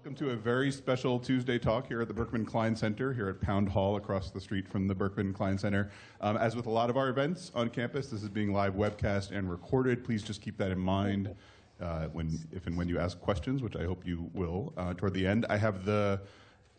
[0.00, 3.38] Welcome to a very special Tuesday talk here at the Berkman Klein Center, here at
[3.38, 5.90] Pound Hall across the street from the Berkman Klein Center.
[6.22, 9.30] Um, as with a lot of our events on campus, this is being live webcast
[9.30, 10.02] and recorded.
[10.02, 11.34] Please just keep that in mind
[11.82, 15.12] uh, when, if and when you ask questions, which I hope you will uh, toward
[15.12, 15.44] the end.
[15.50, 16.22] I have the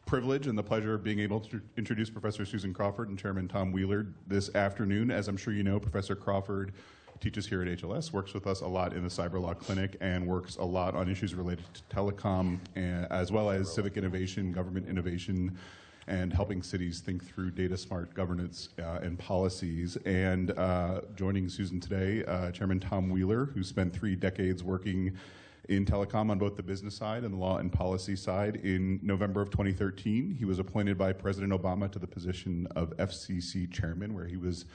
[0.08, 3.72] privilege and the pleasure of being able to introduce Professor Susan Crawford and Chairman Tom
[3.72, 5.12] Wheeler this afternoon.
[5.12, 6.74] As I'm sure you know, Professor Crawford
[7.22, 10.28] teaches here at HLS, works with us a lot in the cyber law clinic, and
[10.28, 14.90] works a lot on issues related to telecom, and, as well as civic innovation, government
[14.90, 15.56] innovation,
[16.08, 19.98] and helping cities think through data smart governance uh, and policies.
[20.06, 25.16] And uh, joining Susan today, uh, Chairman Tom Wheeler, who spent three decades working
[25.70, 28.58] in telecom on both the business side and the law and policy side.
[28.58, 33.72] In November of 2013, he was appointed by President Obama to the position of FCC
[33.72, 34.66] chairman, where he was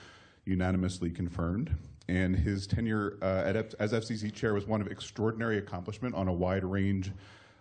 [0.44, 1.74] unanimously confirmed.
[2.08, 6.32] And his tenure uh, at, as FCC chair was one of extraordinary accomplishment on a
[6.32, 7.10] wide range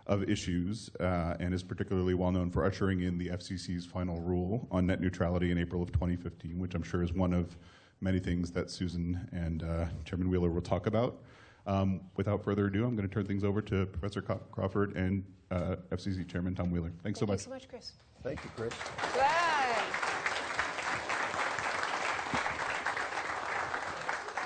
[0.06, 4.68] of issues, uh, and is particularly well known for ushering in the FCC's final rule
[4.70, 7.56] on net neutrality in April of 2015, which I'm sure is one of
[8.00, 11.22] many things that Susan and uh, Chairman Wheeler will talk about.
[11.66, 15.76] Um, without further ado, I'm going to turn things over to Professor Crawford and uh,
[15.90, 16.92] FCC Chairman Tom Wheeler.
[17.02, 17.40] Thanks Thank so much.
[17.40, 17.92] you so much, Chris.
[18.22, 18.72] Thank you, Chris.
[19.16, 19.82] Right.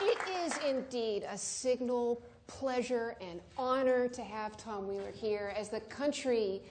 [0.02, 5.80] It is indeed a signal pleasure and honor to have Tom Wheeler here as the
[5.80, 6.62] country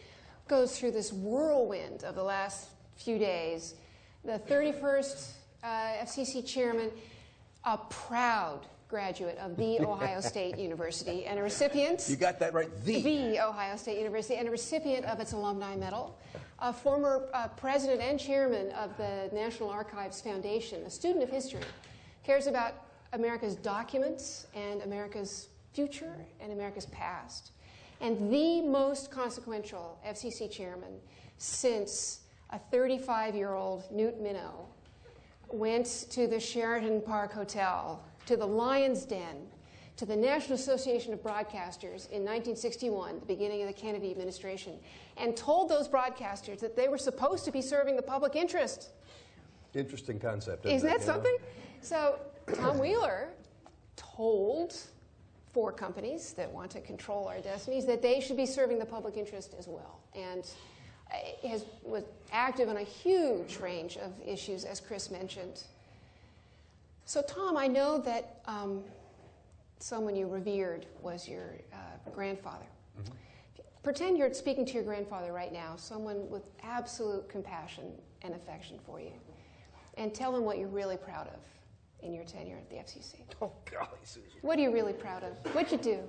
[0.47, 3.75] goes through this whirlwind of the last few days.
[4.25, 5.31] The 31st
[5.63, 5.67] uh,
[6.03, 6.91] FCC chairman,
[7.63, 12.05] a proud graduate of the Ohio State University and a recipient.
[12.09, 12.69] You got that right.
[12.83, 13.01] The.
[13.01, 16.17] The Ohio State University and a recipient of its alumni medal,
[16.59, 21.61] a former uh, president and chairman of the National Archives Foundation, a student of history,
[22.23, 22.73] cares about
[23.13, 27.51] America's documents and America's future and America's past,
[28.01, 30.99] and the most consequential FCC chairman
[31.37, 34.65] since a 35 year old Newt Minow
[35.51, 39.47] went to the Sheraton Park Hotel, to the Lion's Den,
[39.97, 44.73] to the National Association of Broadcasters in 1961, the beginning of the Kennedy administration,
[45.17, 48.91] and told those broadcasters that they were supposed to be serving the public interest.
[49.73, 50.65] Interesting concept.
[50.65, 51.13] Isn't that it, you know?
[51.13, 51.37] something?
[51.81, 52.19] So
[52.55, 53.29] Tom Wheeler
[53.95, 54.75] told
[55.53, 59.17] four companies that want to control our destinies that they should be serving the public
[59.17, 59.99] interest as well.
[60.15, 60.45] And
[61.47, 65.63] has, was active on a huge range of issues, as Chris mentioned.
[67.05, 68.83] So, Tom, I know that um,
[69.79, 72.65] someone you revered was your uh, grandfather.
[73.81, 77.85] Pretend you're speaking to your grandfather right now, someone with absolute compassion
[78.21, 79.13] and affection for you,
[79.97, 81.39] and tell him what you're really proud of
[82.01, 83.15] in your tenure at the FCC.
[83.41, 84.29] Oh, golly, Susan.
[84.41, 85.31] What are you really proud of?
[85.55, 85.99] What'd you do?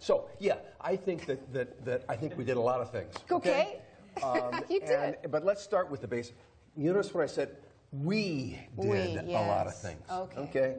[0.00, 3.14] So, yeah, I think that, that, that I think we did a lot of things.
[3.30, 3.80] Okay.
[4.22, 4.90] Um, You did.
[4.90, 6.34] and- but let's start with the basic.
[6.76, 7.56] You notice what I said?
[7.92, 10.02] We did We, a lot of things.
[10.10, 10.40] Okay.
[10.40, 10.76] Okay?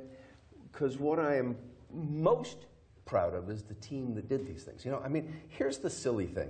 [0.72, 1.56] Because what I am
[1.94, 2.66] most
[3.06, 4.84] proud of is the team that did these things.
[4.84, 6.50] You know, I mean, here's the silly thing.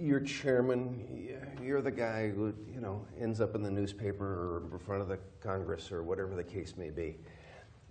[0.00, 1.28] You're chairman,
[1.62, 5.08] you're the guy who, you know, ends up in the newspaper or in front of
[5.08, 7.16] the Congress or whatever the case may be.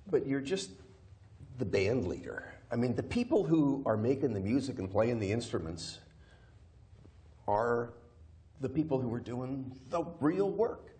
[0.10, 0.72] But you're just
[1.58, 2.54] the band leader.
[2.72, 6.00] I mean, the people who are making the music and playing the instruments
[7.48, 7.94] are
[8.62, 10.92] the people who are doing the real work.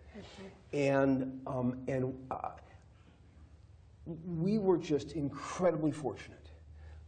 [0.72, 2.50] And, um, and uh,
[4.26, 6.50] we were just incredibly fortunate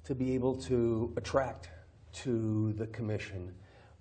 [0.05, 1.69] to be able to attract
[2.13, 3.55] to the commission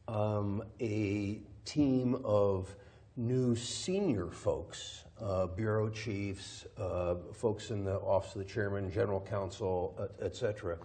[0.09, 2.75] um, a team of
[3.15, 9.19] new senior folks, uh, bureau chiefs, uh, folks in the office of the chairman, general
[9.19, 10.77] counsel, et cetera,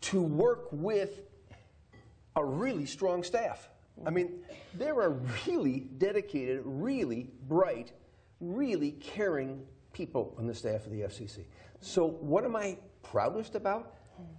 [0.00, 1.22] to work with
[2.36, 3.70] a really strong staff.
[4.04, 4.40] I mean,
[4.74, 5.16] there are
[5.46, 7.92] really dedicated, really bright,
[8.40, 11.44] really caring people on the staff of the FCC.
[11.80, 13.94] So, what am I proudest about?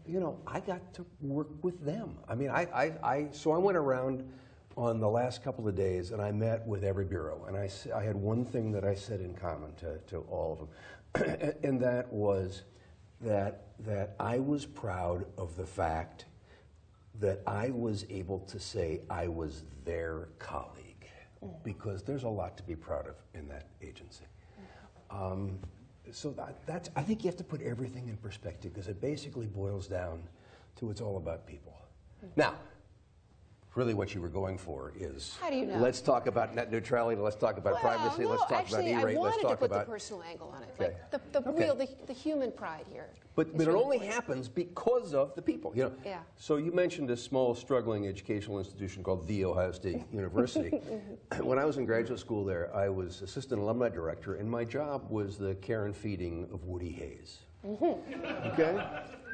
[0.07, 2.17] You know, I got to work with them.
[2.29, 4.23] I mean, I, I, I so I went around
[4.77, 8.03] on the last couple of days and I met with every bureau, and I, I
[8.03, 12.11] had one thing that I said in common to, to all of them, and that
[12.11, 12.63] was
[13.21, 16.25] that, that I was proud of the fact
[17.19, 21.09] that I was able to say I was their colleague,
[21.63, 24.25] because there's a lot to be proud of in that agency.
[25.09, 25.59] Um,
[26.11, 29.47] so that, that's, I think you have to put everything in perspective because it basically
[29.47, 30.21] boils down
[30.77, 31.73] to it's all about people.
[32.35, 32.55] Now,
[33.75, 35.37] really what you were going for is.
[35.41, 35.77] How do you know?
[35.77, 37.21] Let's talk about net neutrality.
[37.21, 38.23] Let's talk about Well, privacy.
[38.23, 39.17] no, let's talk actually, about E-rate.
[39.19, 39.85] Let's wanted talk to put about.
[39.85, 40.93] the personal angle on it, Okay.
[40.93, 41.63] like the, the Okay.
[41.65, 43.09] real, the, the human pride here.
[43.35, 44.13] But, but it only important.
[44.13, 45.73] happens because of the people.
[45.75, 45.91] You know.
[46.05, 46.19] Yeah.
[46.37, 50.69] So you mentioned a small, struggling educational institution called The Ohio State University.
[50.71, 51.45] Mm-hmm.
[51.45, 55.09] when I was in graduate school there, I was assistant alumni director, and my job
[55.09, 57.39] was the care and feeding of Woody Hayes.
[57.65, 58.85] Okay.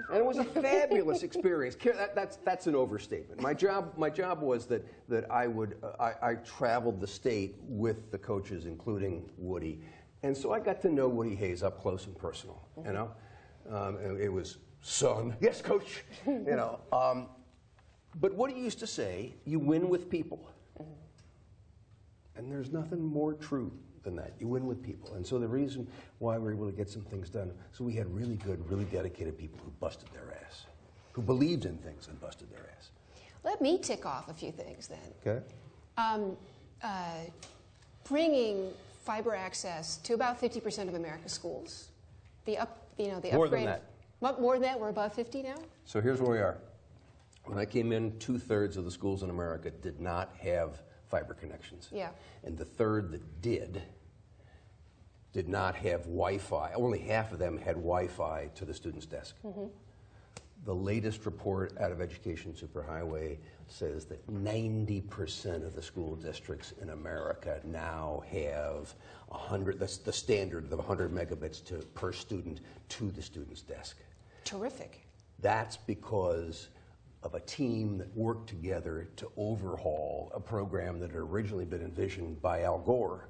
[0.10, 1.76] And it was a fabulous experience.
[1.76, 3.42] That, that's, that's an overstatement.
[3.42, 7.56] My job, my job was that, that I would, uh, I, I traveled the state
[7.62, 9.80] with the coaches, including Woody.
[10.24, 13.12] And so I got to know Woody Hayes up close and personal, you know?
[13.70, 16.80] Um, it was, son, yes, coach, you know.
[16.92, 17.28] Um,
[18.20, 20.50] but Woody used to say, you win with people.
[22.36, 23.72] And there's nothing more true
[24.04, 24.34] than that.
[24.40, 25.14] You win with people.
[25.16, 25.88] And so the reason
[26.20, 28.86] why we were able to get some things done, so we had really good, really
[28.86, 30.66] dedicated people who busted their ass,
[31.14, 32.90] who believed in things and busted their ass.
[33.44, 35.00] Let me tick off a few things then.
[35.26, 35.46] Okay?
[35.98, 36.38] Um,
[36.84, 37.22] uh,
[38.08, 38.72] bringing
[39.04, 41.90] fiber access to about 50% of America's schools.
[42.46, 43.82] The up, you know, the More than upgrade.
[44.22, 44.40] that.
[44.42, 44.80] More than that?
[44.80, 45.56] We're above 50 now.
[45.86, 46.58] So here's where we are.
[47.46, 51.34] When I came in, two thirds of the schools in America did not have fiber
[51.34, 51.90] connections.
[51.92, 52.10] Yeah.
[52.44, 53.84] And the third that did,
[55.34, 56.72] did not have Wi Fi.
[56.74, 59.36] Only half of them had Wi Fi to the student's desk.
[59.46, 59.66] Mm-hmm.
[60.64, 63.38] The latest report out of Education Superhighway
[63.68, 68.94] says that 90% of the school districts in America now have
[69.30, 73.98] 100, that's the standard of 100 megabits to, per student to the student's desk.
[74.44, 75.08] Terrific.
[75.40, 76.70] That's because
[77.24, 82.42] of a team that worked together to overhaul a program that had originally been envisioned
[82.42, 83.30] by Al Gore,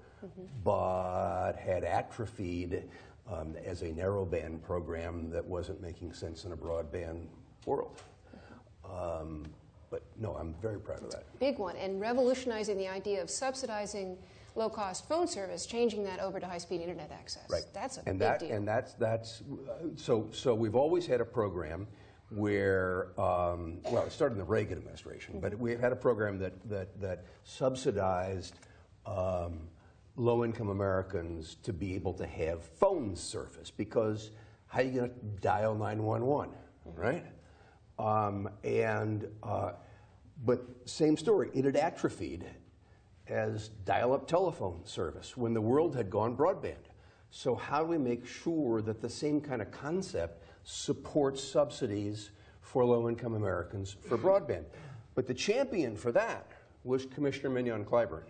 [0.63, 2.83] but had atrophied
[3.31, 7.27] um, as a narrowband program that wasn't making sense in a broadband
[7.65, 8.01] world.
[8.85, 9.45] Um,
[9.89, 11.23] but no, I'm very proud of that.
[11.39, 11.75] Big one.
[11.75, 14.17] And revolutionizing the idea of subsidizing
[14.55, 17.49] low cost phone service, changing that over to high speed internet access.
[17.49, 17.63] Right.
[17.73, 18.51] That's a and big that, deal.
[18.51, 21.87] And that's that's uh, so so we've always had a program
[22.31, 26.53] where um, well it started in the Reagan administration, but we've had a program that
[26.69, 28.55] that that subsidized.
[29.05, 29.69] Um,
[30.17, 34.31] low-income Americans to be able to have phone service because
[34.67, 36.53] how are you going to dial 911,
[36.95, 37.25] right?
[37.97, 39.71] Um, and uh,
[40.45, 42.45] but same story, it had atrophied
[43.27, 46.89] as dial-up telephone service when the world had gone broadband.
[47.29, 52.31] So how do we make sure that the same kind of concept supports subsidies
[52.61, 54.65] for low-income Americans for broadband?
[55.15, 56.47] But the champion for that
[56.83, 58.23] was Commissioner Mignon Clyburn.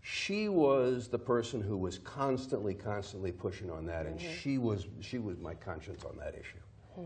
[0.00, 5.18] She was the person who was constantly, constantly pushing on that, and she was she
[5.18, 7.04] was my conscience on that issue.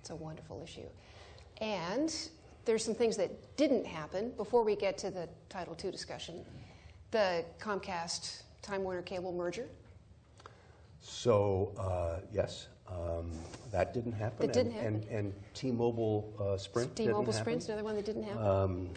[0.00, 0.86] It's a wonderful issue.
[1.60, 2.14] And
[2.64, 6.46] there's some things that didn't happen before we get to the Title II discussion.
[7.10, 9.68] The Comcast Time Warner Cable merger.
[11.00, 13.30] So uh, yes, um,
[13.70, 14.46] that didn't happen.
[14.46, 16.96] That didn't and, And, and T-Mobile uh, Sprint.
[16.96, 17.32] T-Mobile happen.
[17.32, 18.46] Sprint's another one that didn't happen.
[18.46, 18.90] Um,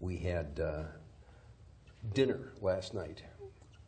[0.00, 0.82] we had uh,
[2.14, 3.22] dinner last night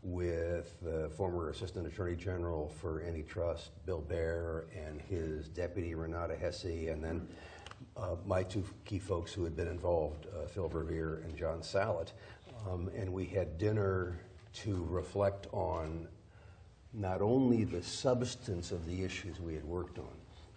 [0.02, 6.88] with the former Assistant Attorney General for Antitrust, Bill Baer, and his deputy, Renata Hesse,
[6.90, 7.28] and then
[7.96, 12.12] uh, my two key folks who had been involved, uh, Phil Verveer and Jon Sallet.
[12.68, 14.18] Um, and we had dinner
[14.54, 16.08] to reflect on
[16.94, 20.12] not only the substance of the issues we had worked on,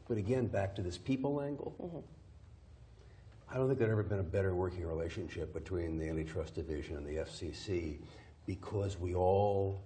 [0.07, 1.75] but again, back to this people angle.
[1.81, 1.99] Mm-hmm.
[3.49, 7.05] I don't think there'd ever been a better working relationship between the Antitrust Division and
[7.05, 7.99] the FCC
[8.45, 9.81] because we all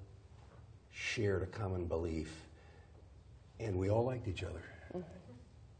[0.91, 2.33] shared a common belief
[3.59, 4.63] and we all liked each other
[4.95, 5.03] mm-hmm.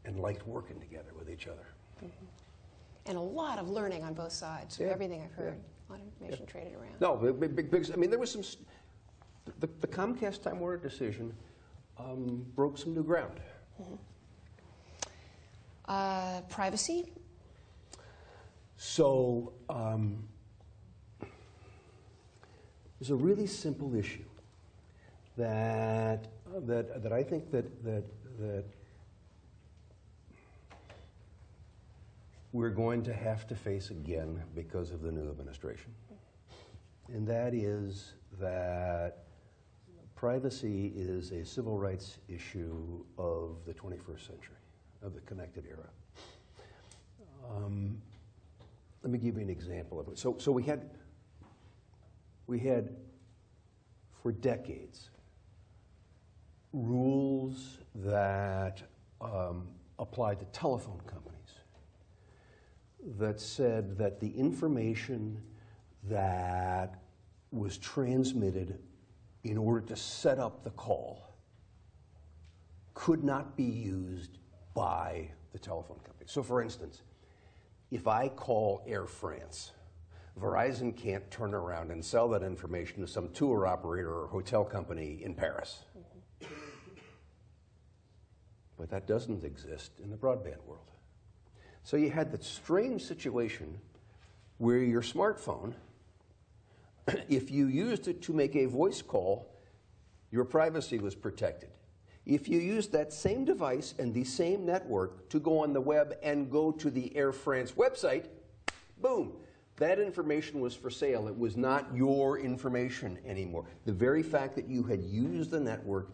[0.04, 1.66] and liked working together with each other.
[1.98, 2.26] Mm-hmm.
[3.06, 5.54] and a lot of learning on both sides Yeah, everything I've heard.
[5.58, 5.88] yeah.
[5.88, 6.94] A lot of information traded around.
[7.00, 8.42] No, big, big, big, I mean, there was some,
[9.58, 11.34] the, the Comcast Time Warner decision
[11.98, 13.40] um, broke some new ground.
[15.86, 17.10] Uh, privacy.
[18.76, 20.22] So um,
[22.98, 24.24] there's a really simple issue
[25.36, 26.28] that
[26.66, 28.04] that that I think that that
[28.38, 28.64] that
[32.52, 35.92] we're going to have to face again because of the new administration,
[37.08, 39.24] and that is that
[40.20, 44.56] privacy is a civil rights issue of the 21st century,
[45.00, 45.88] of the connected era.
[47.50, 47.96] Um,
[49.02, 50.18] let me give you an example of it.
[50.18, 50.90] So, so we had,
[52.46, 52.94] we had,
[54.22, 55.08] for decades,
[56.74, 58.82] rules that
[59.22, 61.54] um, applied to telephone companies
[63.18, 65.40] that said that the information
[66.10, 67.00] that
[67.52, 68.78] was transmitted
[69.44, 71.34] in order to set up the call
[72.94, 74.38] could not be used
[74.74, 76.26] by the telephone company.
[76.26, 77.02] So, for instance,
[77.90, 79.72] if I call Air France,
[80.38, 85.20] Verizon can't turn around and sell that information to some tour operator or hotel company
[85.22, 85.84] in Paris.
[88.78, 90.90] But that doesn't exist in the broadband world.
[91.82, 93.78] So you had that strange situation
[94.58, 95.74] where your smartphone,
[97.28, 99.54] if you used it to make a voice call,
[100.30, 101.70] your privacy was protected.
[102.26, 106.16] If you used that same device and the same network to go on the web
[106.22, 108.26] and go to the Air France website,
[109.00, 109.32] boom,
[109.76, 111.26] that information was for sale.
[111.26, 113.64] It was not your information anymore.
[113.86, 116.12] The very fact that you had used the network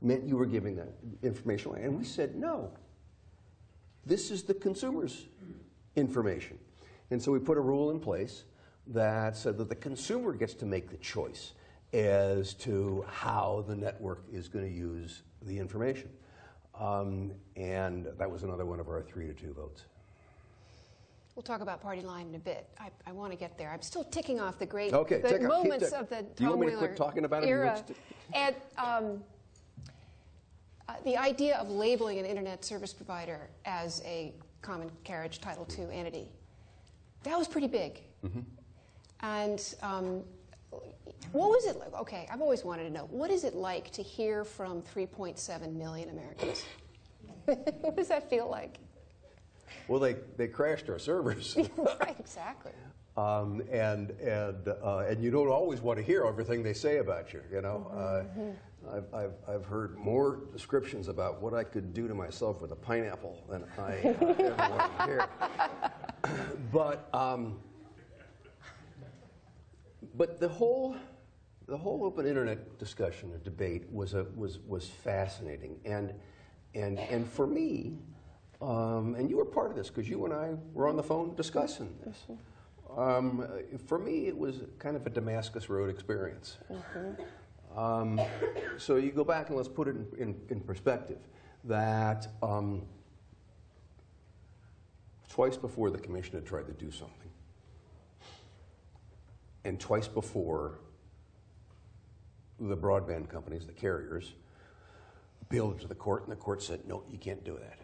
[0.00, 0.92] meant you were giving that
[1.22, 1.84] information away.
[1.84, 2.72] And we said, no,
[4.04, 5.28] this is the consumer's
[5.94, 6.58] information.
[7.10, 8.44] And so we put a rule in place
[8.88, 11.52] that said that the consumer gets to make the choice
[11.92, 16.08] as to how the network is going to use the information.
[16.78, 19.84] Um, and that was another one of our three to two votes.
[21.34, 22.68] We'll talk about party line in a bit.
[22.78, 23.70] I, I want to get there.
[23.70, 26.60] I'm still ticking off the great Okay, the moments of the Do you Tom want
[26.60, 27.82] me to Wheeler quit talking about era.
[27.86, 27.94] to-
[28.34, 29.22] And um,
[30.88, 35.86] uh, the idea of labeling an internet service provider as a common carriage Title II
[35.90, 36.28] entity,
[37.22, 38.02] that was pretty big.
[38.24, 38.40] Mm-hmm.
[39.22, 40.22] And um,
[41.32, 41.94] what was it like?
[41.94, 46.10] Okay, I've always wanted to know what is it like to hear from 3.7 million
[46.10, 46.64] Americans?
[47.44, 48.78] what does that feel like?
[49.88, 51.56] Well, they, they crashed our servers.
[51.76, 52.72] right, exactly.
[53.16, 57.34] Um, and and uh, and you don't always want to hear everything they say about
[57.34, 57.42] you.
[57.52, 62.14] You know, uh, I've, I've I've heard more descriptions about what I could do to
[62.14, 65.28] myself with a pineapple than I uh, ever want to hear.
[66.72, 67.58] But um,
[70.16, 70.96] but the whole
[71.66, 76.12] the whole open internet discussion or debate was a was was fascinating and
[76.74, 77.98] and and for me.
[78.60, 81.34] Um, and you were part of this because you and I were on the phone
[81.34, 82.16] discussing this.
[82.96, 83.44] Um,
[83.86, 86.58] for me, it was kind of a Damascus Road experience.
[87.76, 88.20] Um,
[88.76, 91.18] so you go back and let's put it in, in, in perspective
[91.64, 92.82] that um,
[95.28, 97.30] twice before the commission had tried to do something,
[99.64, 100.78] and twice before
[102.58, 104.34] the broadband companies, the carriers,
[105.40, 107.78] appealed to the court, and the court said, no, you can't do that.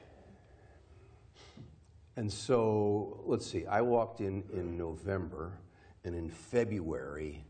[2.17, 5.53] And so, let's see, I walked in in November,
[6.05, 7.45] and in February,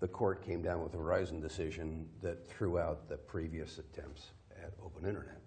[0.00, 4.72] the court came down with a Verizon decision that threw out the previous attempts at
[4.84, 5.40] open internet.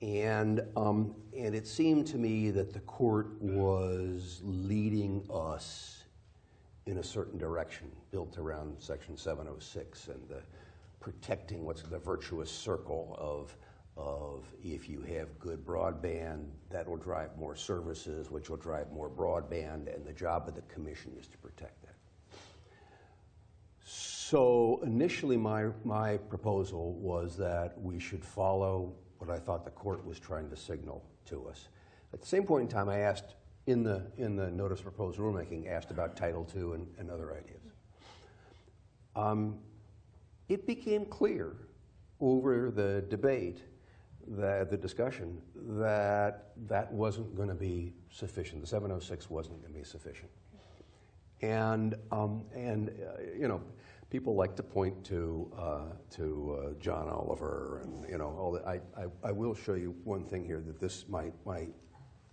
[0.00, 6.01] And, um, and it seemed to me that the court was leading us
[6.86, 10.42] in a certain direction, built around Section 706 and the
[11.00, 13.56] protecting what's the virtuous circle of,
[13.96, 19.10] of if you have good broadband, that will drive more services, which will drive more
[19.10, 21.96] broadband, and the job of the commission is to protect that.
[23.84, 30.06] So initially, my, my proposal was that we should follow what I thought the court
[30.06, 31.68] was trying to signal to us.
[32.14, 33.34] At the same point in time, I asked
[33.66, 37.32] in the, in the notice of proposed rulemaking, asked about Title II and, and other
[37.32, 37.60] ideas.
[39.14, 39.58] Um,
[40.48, 41.56] it became clear
[42.20, 43.62] over the debate,
[44.26, 48.60] that, the discussion, that that wasn't going to be sufficient.
[48.60, 50.30] The 706 wasn't going to be sufficient.
[51.40, 53.60] And, um, and uh, you know,
[54.10, 58.64] people like to point to, uh, to uh, John Oliver and, you know, all that.
[58.66, 61.66] I, I, I will show you one thing here that this, my, my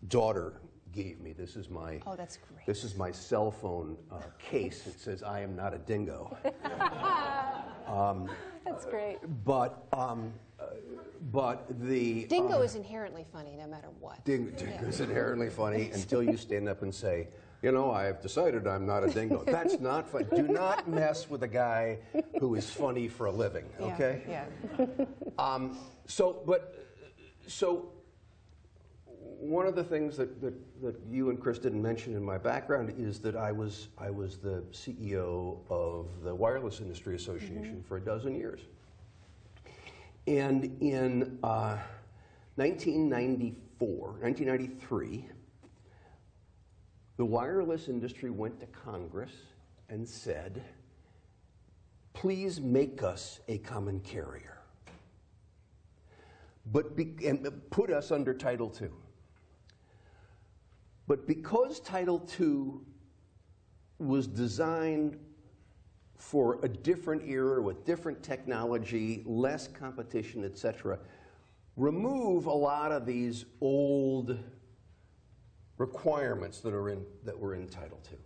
[0.08, 1.34] daughter gave me.
[1.34, 2.66] This is my, Oh, that's great.
[2.66, 4.88] this is my cell phone uh, case.
[4.88, 6.36] It says, I am not a dingo.
[8.66, 9.18] That's great.
[9.46, 10.66] But, um, uh,
[11.32, 12.26] but the.
[12.26, 14.24] Dingo uh, is inherently funny no matter what.
[14.26, 17.30] Ding, dingo's inherently funny until you stand up and say,
[17.62, 19.44] you know, I have decided I'm not a dingo.
[19.46, 20.28] That's not fun.
[20.34, 22.00] Do not mess with a guy
[22.40, 24.22] who is funny for a living, Yeah, okay?
[24.30, 24.46] Yeah.
[25.38, 26.76] Um, so, but,
[27.48, 27.90] so,
[29.40, 32.94] one of the things that, that, that you and Chris didn't mention in my background
[32.98, 38.02] is that I was, I was the CEO of the Wireless Industry Association for a
[38.02, 38.60] dozen years.
[40.28, 41.78] And in uh,
[42.56, 45.26] 1994, 1993,
[47.16, 49.32] the wireless industry went to Congress
[49.90, 50.62] and said,
[52.14, 54.58] please make us a common carrier.
[56.72, 58.90] But be, and put us under Title II.
[61.10, 62.82] But because Title II
[63.98, 65.18] was designed
[66.16, 71.00] for a different era with different technology, less competition, et cetera,
[71.76, 74.38] remove a lot of these old
[75.80, 78.20] requirements that, are in, that were in Title II.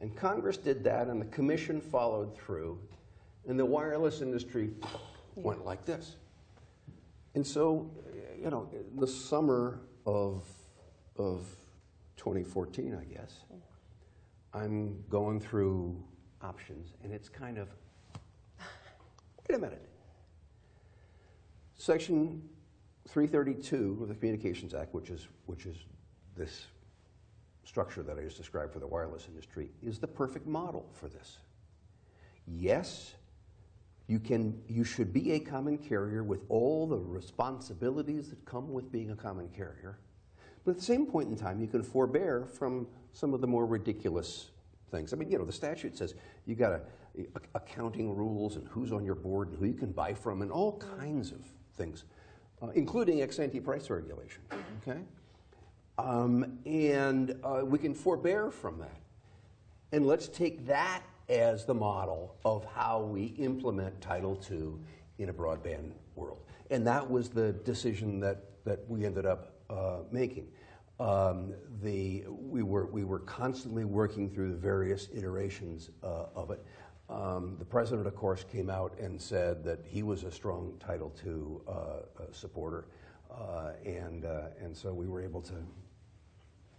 [0.00, 2.78] And Congress did that, and the Commission followed through,
[3.48, 4.72] and the wireless industry
[5.36, 6.16] went like this.
[7.34, 7.90] And so,
[8.38, 8.68] you know,
[8.98, 10.42] the summer of,
[11.20, 11.46] of
[12.16, 13.44] 2014, I guess,
[14.52, 16.02] I'm going through
[16.42, 17.68] options, and it's kind of,
[19.48, 19.86] wait a minute.
[21.76, 22.42] Section
[23.08, 25.76] 332 of the Communications Act, which is, which is
[26.36, 26.66] this
[27.64, 31.38] structure that I just described for the wireless industry, is the perfect model for this.
[32.46, 33.14] Yes,
[34.08, 38.90] you, can, you should be a common carrier with all the responsibilities that come with
[38.90, 39.98] being a common carrier.
[40.64, 43.66] But at the same point in time, you can forbear from some of the more
[43.66, 44.50] ridiculous
[44.90, 45.12] things.
[45.12, 46.14] I mean, you know, the statute says
[46.46, 46.80] you got a,
[47.54, 50.78] accounting rules and who's on your board and who you can buy from and all
[50.98, 51.40] kinds of
[51.76, 52.04] things,
[52.62, 54.42] uh, including ex ante price regulation.
[54.82, 55.00] Okay,
[55.98, 58.96] um, and uh, we can forbear from that,
[59.92, 64.72] and let's take that as the model of how we implement Title II
[65.18, 66.38] in a broadband world.
[66.70, 69.59] And that was the decision that that we ended up uh,
[70.10, 70.48] making.
[70.98, 76.62] Um, the, we, were, we were constantly working through the various iterations uh, of it.
[77.08, 81.12] Um, the president, of course, came out and said that he was a strong Title
[81.26, 81.32] II
[81.66, 82.84] uh, uh, supporter.
[83.30, 85.54] Uh, and, uh, and so we were able to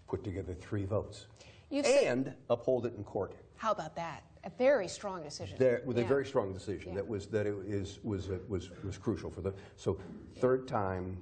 [0.08, 1.28] put together three votes
[1.70, 3.34] You've and uphold it in court.
[3.56, 4.24] how about that?
[4.44, 5.56] A very strong decision.
[5.58, 6.04] There, with Yeah.
[6.04, 6.96] a very strong decision Yeah.
[6.96, 9.98] that was that it is was uh, was was crucial for the so
[10.40, 11.18] third time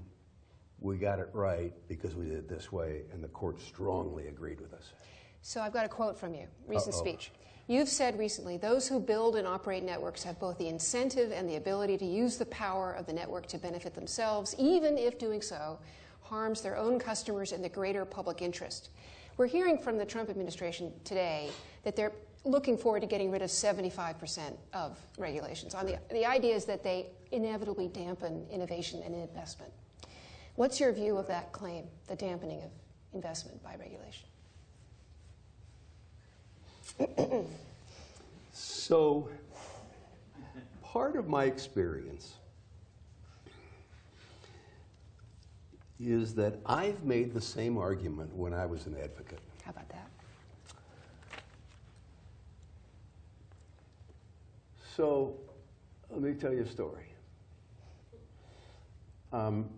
[0.81, 4.61] we got it right because we did it this way and the court strongly agreed
[4.61, 4.93] with us.
[5.41, 7.01] So I've got a quote from you, recent Uh-oh.
[7.01, 7.31] speech.
[7.67, 11.55] You've said recently, those who build and operate networks have both the incentive and the
[11.57, 15.79] ability to use the power of the network to benefit themselves, even if doing so
[16.21, 18.89] harms their own customers and the greater public interest.
[19.37, 21.51] We're hearing from the Trump administration today
[21.83, 22.11] that they're
[22.43, 25.75] looking forward to getting rid of 75% of regulations.
[25.75, 29.71] On the, the idea is that they inevitably dampen innovation and investment.
[30.59, 32.69] What's your view of that claim, the dampening of
[33.13, 34.27] investment by regulation?
[38.51, 39.29] So
[40.83, 42.33] part of my experience
[45.97, 49.39] is that I've made the same argument when I was an advocate.
[49.63, 50.09] How about that?
[54.97, 55.37] So
[56.09, 57.05] let me tell you a story.
[59.31, 59.69] Um,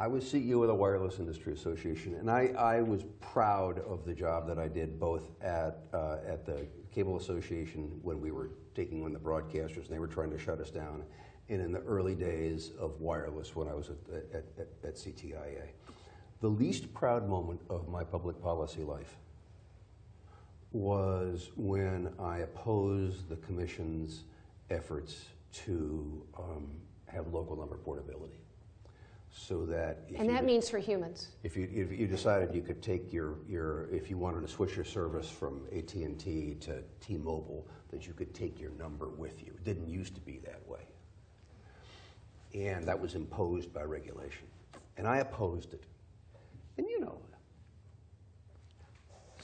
[0.00, 4.14] I was CEO of the Wireless Industry Association, and I, I was proud of the
[4.14, 9.04] job that I did both at, uh, at the Cable Association when we were taking
[9.04, 11.02] on the broadcasters and they were trying to shut us down,
[11.48, 13.96] and in the early days of wireless when I was at,
[14.32, 15.66] at, at, at CTIA.
[16.42, 19.16] The least proud moment of my public policy life
[20.70, 24.22] was when I opposed the Commission's
[24.70, 25.24] efforts
[25.64, 26.68] to um,
[27.06, 28.38] have local number portability.
[29.32, 31.28] So that if And that de- means for humans.
[31.42, 34.74] if you if you decided you could take your your if you wanted to switch
[34.76, 39.42] your service from AT and T to T-Mobile, that you could take your number with
[39.44, 39.52] you.
[39.54, 40.80] It didn't used to be that way,
[42.54, 44.46] and that was imposed by regulation,
[44.96, 45.84] and I opposed it.
[46.76, 47.20] And you know,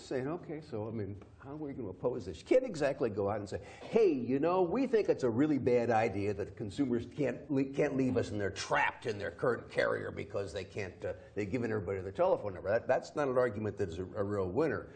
[0.04, 2.38] saying, okay, so I mean, how are we going to oppose this?
[2.38, 5.58] You can't exactly go out and say, hey, you know, we think it's a really
[5.58, 7.38] bad idea that consumers can't
[7.74, 11.50] can't leave us and they're trapped in their current carrier because they can't uh, they've
[11.50, 12.68] given everybody their telephone number.
[12.70, 14.88] That, that's not an argument that is a, a real winner.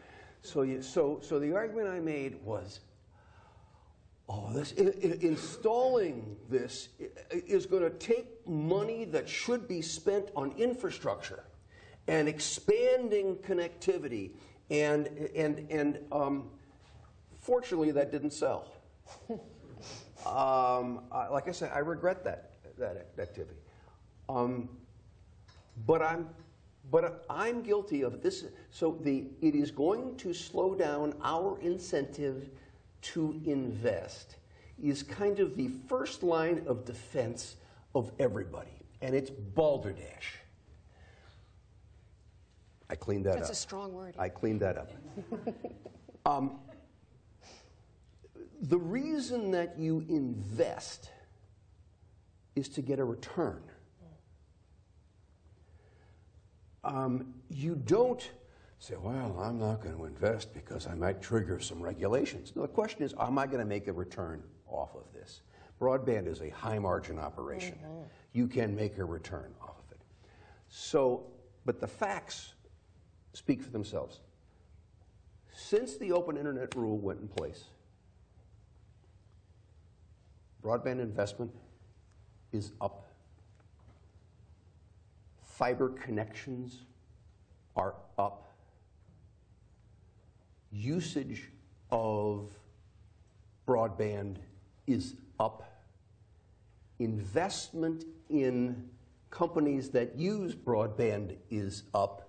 [0.43, 2.81] So, you, so, so the argument I made was,
[4.29, 6.91] oh, this i- i- installing this
[7.31, 11.45] is going to take money that should be spent on infrastructure
[12.07, 14.31] and expanding connectivity,
[14.71, 16.51] and and and um,
[17.41, 18.69] fortunately that didn't sell.
[20.27, 23.59] um, I, like I said, I regret that that activity.
[24.29, 24.69] Um,
[25.87, 26.29] but I'm
[26.91, 28.45] but I'm guilty of this.
[28.71, 32.51] So the it is going to slow down our incentive
[33.01, 34.37] to invest
[34.83, 37.57] is kind of the first line of defense
[37.95, 38.71] of everybody,
[39.03, 40.39] and it's balderdash.
[42.91, 43.49] I cleaned that That's up.
[43.49, 44.15] That's a strong word.
[44.19, 44.91] I cleaned that up.
[46.27, 46.59] um,
[48.63, 51.11] the reason that you invest
[52.57, 53.63] is to get a return.
[56.83, 58.31] Um, you don't
[58.79, 62.53] say, well, I'm not going to invest because I might trigger some regulations.
[62.55, 65.43] No, the question is, am I going to make a return off of this?
[65.81, 67.79] Broadband is a high margin operation.
[67.85, 68.03] Mm-hmm.
[68.33, 70.01] You can make a return off of it.
[70.69, 71.27] So,
[71.65, 72.55] but the facts
[73.33, 74.21] speak for themselves.
[75.53, 77.65] Since the open internet rule went in place,
[80.63, 81.53] broadband investment
[82.53, 83.07] is up.
[85.43, 86.83] Fiber connections
[87.75, 88.53] are up.
[90.71, 91.51] Usage
[91.91, 92.53] of
[93.67, 94.37] broadband
[94.87, 95.65] is up.
[96.99, 98.89] Investment in
[99.31, 102.28] companies that use broadband is up.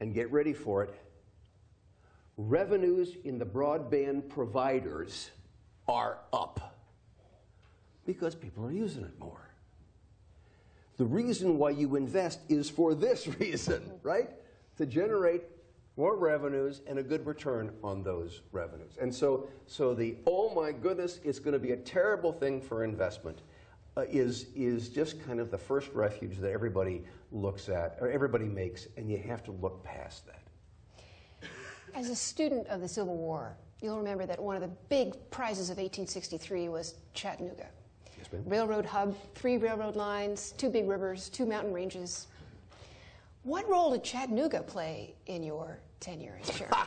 [0.00, 0.94] And get ready for it.
[2.36, 5.30] Revenues in the broadband providers
[5.86, 6.78] are up
[8.06, 9.50] because people are using it more.
[10.96, 14.30] The reason why you invest is for this reason, right?
[14.78, 15.42] To generate
[15.96, 18.96] more revenues and a good return on those revenues.
[19.00, 22.84] And so, so the oh my goodness, it's going to be a terrible thing for
[22.84, 23.42] investment
[24.00, 28.46] Uh, is, is just kind of the first refuge that everybody looks at, or everybody
[28.46, 31.50] makes, and you have to look past that.
[31.94, 35.68] As a student of the Civil War, you'll remember that one of the big prizes
[35.68, 37.66] of 1863 was Chattanooga.
[38.16, 38.42] Yes, ma'am.
[38.46, 42.26] Railroad hub, three railroad lines, two big rivers, two mountain ranges.
[43.42, 46.78] What role did Chattanooga play in your tenure as chairman?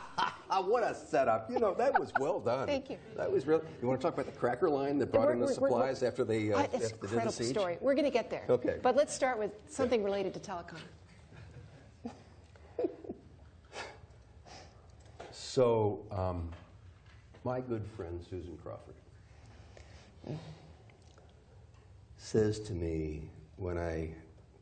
[0.62, 1.50] what a setup.
[1.50, 2.66] You know, that was well done.
[2.66, 2.98] Thank you.
[3.16, 3.62] That was real.
[3.80, 6.02] You want to talk about the cracker line that brought we're, in the we're, supplies
[6.02, 7.48] we're, after they, uh, after incredible the siege?
[7.48, 7.78] story.
[7.80, 8.44] We're going to get there.
[8.48, 8.78] Okay.
[8.82, 10.78] But let's start with something related to telecom.
[15.30, 16.50] So, um,
[17.44, 18.94] my good friend Susan Crawford
[22.16, 23.22] says to me
[23.56, 24.10] when I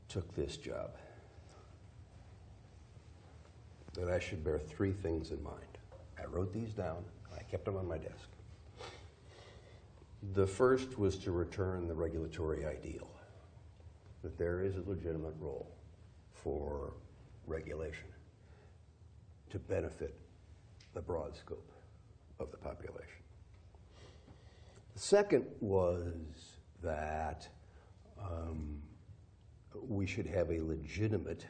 [0.09, 0.91] took this job
[3.95, 5.79] that I should bear three things in mind.
[6.19, 7.05] I wrote these down,
[7.37, 8.29] I kept them on my desk.
[10.35, 13.09] The first was to return the regulatory ideal,
[14.23, 15.69] that there is a legitimate role
[16.33, 16.95] for
[17.47, 18.07] regulation
[19.51, 20.15] to benefit
[20.95, 21.71] the broad scope
[22.39, 23.09] of the population.
[24.95, 26.05] The second was
[26.83, 27.49] that
[28.21, 28.81] um,
[29.75, 31.47] we should have a legitimate,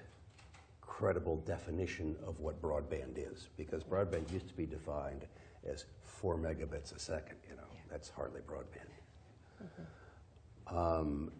[1.02, 5.26] credible definition of what broadband is, because broadband used to be defined
[5.68, 7.34] as four megabits a second.
[7.50, 7.80] You know, yeah.
[7.90, 9.64] that's hardly broadband.
[9.64, 10.78] Mm-hmm.
[10.78, 11.32] Um,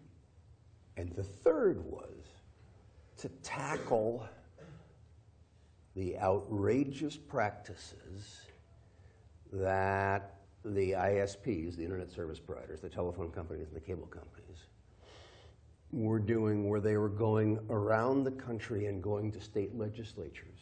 [0.97, 2.25] and the third was
[3.19, 4.27] to tackle
[5.95, 8.41] the outrageous practices
[9.53, 14.42] that the ISPs, the internet service providers, the telephone companies, and the cable companies
[15.93, 20.59] were doing where they were going around the country and going to state legislatures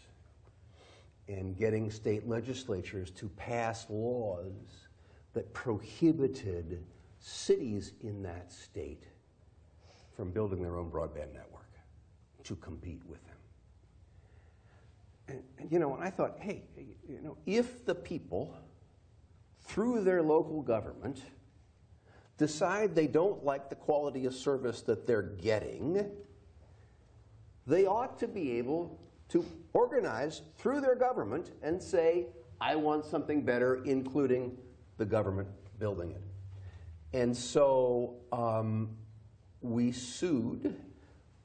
[1.30, 4.88] and getting state legislatures to pass laws
[5.34, 6.84] that prohibited
[7.20, 9.06] cities in that state
[10.16, 11.70] from building their own broadband network
[12.44, 13.38] to compete with them.
[15.30, 16.64] And, and, you know, and I thought, hey,
[17.08, 18.54] you know, if the people,
[19.62, 21.22] through their local government,
[22.42, 26.10] decide they don't like the quality of service that they're getting,
[27.68, 29.00] they ought to be able
[29.30, 32.26] to organize through their government and say,
[32.60, 34.58] I want something better, including
[34.98, 36.24] the government building it.
[37.14, 38.90] And so um,
[39.62, 40.76] we sued.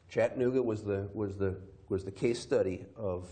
[0.08, 3.28] Chattanooga was the, was, the, was the case study of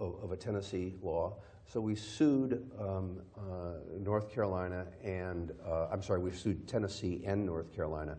[0.00, 1.36] of, of a Tennessee law.
[1.70, 7.44] So we sued um, uh, North Carolina and, uh, I'm sorry, we sued Tennessee and
[7.44, 8.16] North Carolina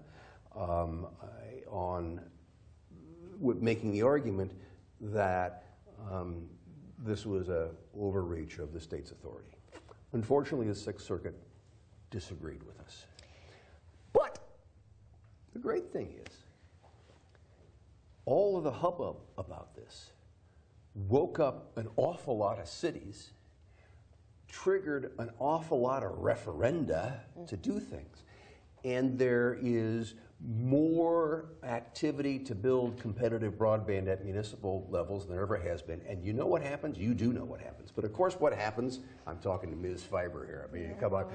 [0.55, 1.07] um,
[1.67, 2.21] on
[3.41, 4.51] making the argument
[5.01, 5.63] that
[6.11, 6.47] um,
[6.99, 9.57] this was an overreach of the state's authority.
[10.13, 11.35] Unfortunately, the Sixth Circuit
[12.11, 13.07] disagreed with us.
[14.13, 14.37] But
[15.53, 16.35] the great thing is,
[18.25, 20.11] all of the hubbub about this
[20.93, 23.31] woke up an awful lot of cities,
[24.49, 28.23] triggered an awful lot of referenda to do things.
[28.83, 35.57] And there is more activity to build competitive broadband at municipal levels than there ever
[35.57, 36.01] has been.
[36.07, 36.97] And you know what happens?
[36.97, 37.91] You do know what happens.
[37.91, 40.03] But of course, what happens, I'm talking to Ms.
[40.03, 40.69] Fiber here.
[40.69, 41.25] I mean, come on.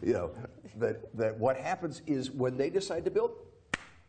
[0.00, 0.30] You know,
[0.78, 3.32] that, that what happens is when they decide to build,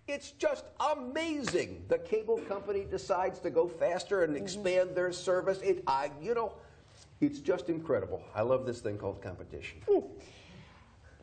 [0.08, 1.86] it's just amazing.
[1.88, 4.44] The cable company decides to go faster and mm-hmm.
[4.44, 5.62] expand their service.
[5.62, 6.54] It, I, you know,
[7.26, 8.22] it's just incredible.
[8.36, 9.82] I love this thing called competition.
[9.88, 10.04] Mm.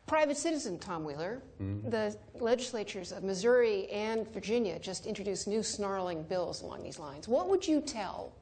[0.07, 1.89] Private citizen Tom Wheeler, mm-hmm.
[1.89, 7.27] the legislatures of Missouri and Virginia just introduced new snarling bills along these lines.
[7.27, 8.33] What would you tell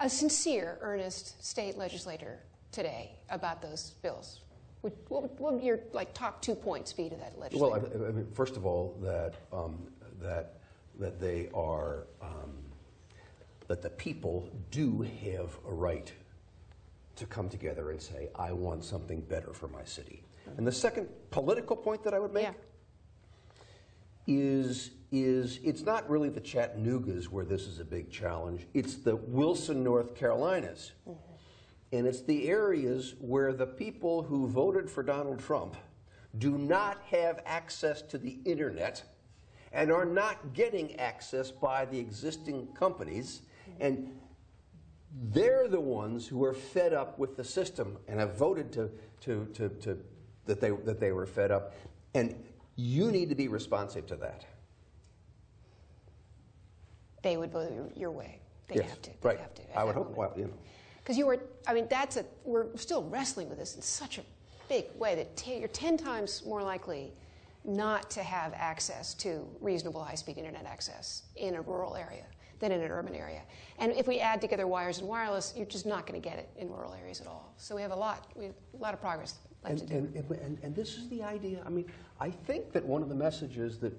[0.00, 2.40] a sincere, earnest state legislator
[2.72, 4.40] today about those bills?
[4.80, 7.72] What, what, what would your like top two points be to that legislator?
[7.72, 9.86] Well, I, I mean, first of all, that um,
[10.20, 10.60] that
[10.98, 12.52] that they are um,
[13.68, 16.12] that the people do have a right
[17.16, 20.24] to come together and say, "I want something better for my city."
[20.56, 22.52] And the second political point that I would make Yeah.
[24.26, 28.66] is is it's not really the Chattanoogas where this is a big challenge.
[28.74, 30.92] It's the Wilson, North Carolinas.
[31.08, 31.20] Mm-hmm.
[31.92, 35.76] And it's the areas where the people who voted for Donald Trump
[36.38, 39.04] do not have access to the internet
[39.72, 43.42] and are not getting access by the existing companies.
[43.70, 43.82] Mm-hmm.
[43.82, 44.20] And
[45.32, 48.90] they're the ones who are fed up with the system and have voted to,
[49.22, 49.98] to, to, to
[50.44, 51.74] that, they, that they were fed up.
[52.14, 52.34] And
[52.76, 54.44] you need to be responsive to that.
[57.22, 58.38] they would vote your- your way.
[58.68, 59.10] They Yes, have to.
[59.10, 59.40] They right.
[59.40, 59.62] have to.
[59.76, 60.52] I would hope, well, you know.
[60.98, 64.22] Because you were, I mean, that's a, we're still wrestling with this in such a
[64.68, 67.12] big way that you're 10 times more likely
[67.64, 72.26] not to have access to reasonable high speed internet access in a rural area
[72.58, 73.42] than in an urban area.
[73.78, 76.48] And if we add together wires and wireless, you're just not going to get it
[76.58, 77.52] in rural areas at all.
[77.56, 80.18] So we have a lot, we have a lot of progress left And, to do.
[80.18, 81.62] and, and, and, this is the idea.
[81.66, 81.86] I mean,
[82.20, 83.92] I think that one of the messages that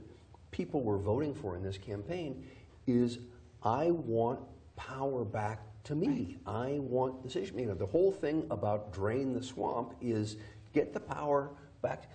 [0.52, 2.44] people were voting for in this campaign
[2.88, 3.20] is
[3.64, 4.40] I want
[4.76, 6.38] power back to me.
[6.46, 7.60] I want decision.
[7.60, 10.38] You know, the whole thing about drain the swamp is
[10.74, 11.50] get the power
[11.82, 12.10] back.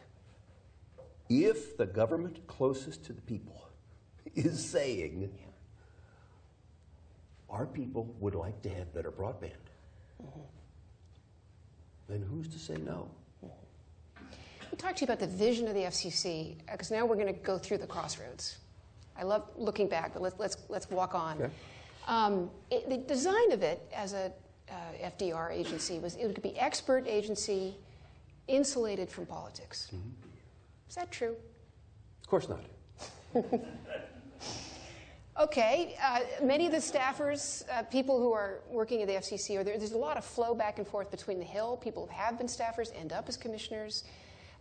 [1.28, 3.68] If the government closest to the people
[4.35, 5.33] is saying,
[7.53, 9.51] our people would like to have better broadband,
[12.09, 13.09] then who's to say no?
[13.43, 17.27] Let me talk to you about the vision of the FCC, because now we're going
[17.27, 18.57] to go through the crossroads.
[19.17, 21.37] I love looking back, but let's, let's, let's walk on.
[21.37, 21.53] Okay.
[22.09, 24.33] Um, it, the design of it as a
[24.71, 27.77] uh, FDR agency was it could be expert agency,
[28.49, 29.91] insulated from politics.
[30.88, 31.37] Is that true?
[32.23, 32.65] Of course not.
[35.40, 39.64] Okay, uh, many of the staffers, uh, people who are working at the FCC, are
[39.64, 41.79] there, there's a lot of flow back and forth between the Hill.
[41.79, 44.05] People who have been staffers end up as commissioners.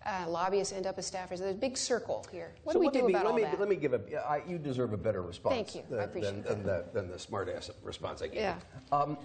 [0.06, 1.40] Uh, lobbyists end up as staffers.
[1.40, 2.54] There's a big circle here.
[2.64, 3.60] What so do we do be- about let all me, that?
[3.60, 4.42] Let me give a.
[4.48, 5.54] you deserve a better response.
[5.54, 5.84] Thank you.
[5.96, 8.38] I appreciate than, than the than the smart ass response I gave.
[8.38, 8.56] Yeah.
[8.92, 9.18] Um,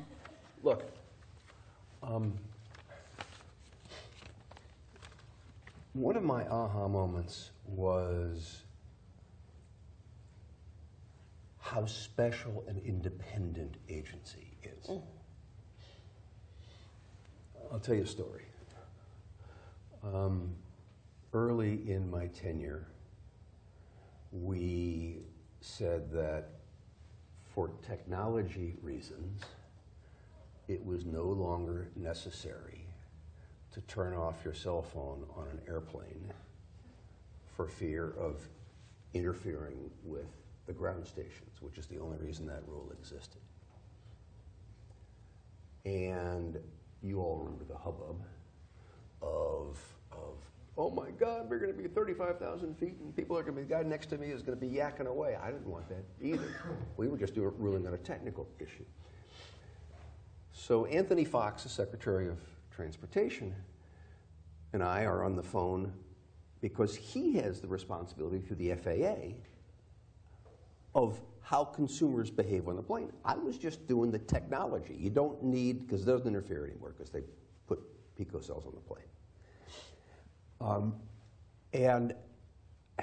[0.62, 0.84] look.
[2.02, 2.34] Um,
[5.94, 8.64] one of my aha moments was
[11.70, 14.86] how special an independent agency is.
[14.86, 15.02] Mm.
[17.72, 18.44] I'll tell you a story.
[20.04, 20.54] Um,
[21.32, 22.86] early in my tenure,
[24.30, 25.18] we
[25.60, 26.50] said that
[27.52, 29.42] for technology reasons,
[30.68, 32.86] it was no longer necessary
[33.72, 36.32] to turn off your cell phone on an airplane
[37.56, 38.36] for fear of
[39.14, 43.40] interfering with the ground stations, which is the only reason that rule existed.
[45.84, 46.58] And
[47.02, 48.20] you all remember the hubbub
[49.22, 49.78] of,
[50.10, 50.34] of
[50.76, 53.68] oh my God, we're going to be 35,000 feet and people are going to be,
[53.68, 55.36] the guy next to me is going to be yakking away.
[55.40, 56.48] I didn't want that either.
[56.96, 58.84] we were just doing, ruling on a technical issue.
[60.52, 62.38] So Anthony Foxx, the Secretary of
[62.74, 63.54] Transportation,
[64.72, 65.92] and I are on the phone
[66.60, 69.36] because he has the responsibility through the FAA
[70.96, 73.12] of how consumers behave on the plane.
[73.24, 74.96] I was just doing the technology.
[74.98, 77.22] You don't need, because it doesn't interfere anymore, because they
[77.68, 77.80] put
[78.16, 79.04] pico cells on the plane.
[80.60, 80.94] Um,
[81.74, 82.14] and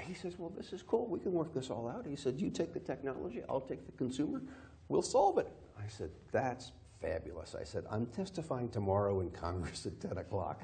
[0.02, 1.06] he says, Well, this is cool.
[1.06, 2.04] We can work this all out.
[2.04, 4.42] He said, You take the technology, I'll take the consumer,
[4.88, 5.48] we'll solve it.
[5.78, 7.54] I said, That's fabulous.
[7.54, 10.60] I said, I'm testifying tomorrow in Congress at 10 o'clock.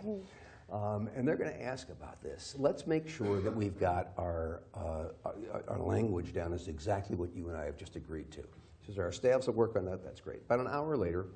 [0.71, 2.55] Um, and they're going to ask about this.
[2.57, 7.35] Let's make sure that we've got our, uh, our, our language down as exactly what
[7.35, 8.41] you and I have just agreed to.
[8.81, 10.05] He says, Our staffs will work on that.
[10.05, 10.43] That's great.
[10.47, 11.27] About an hour later,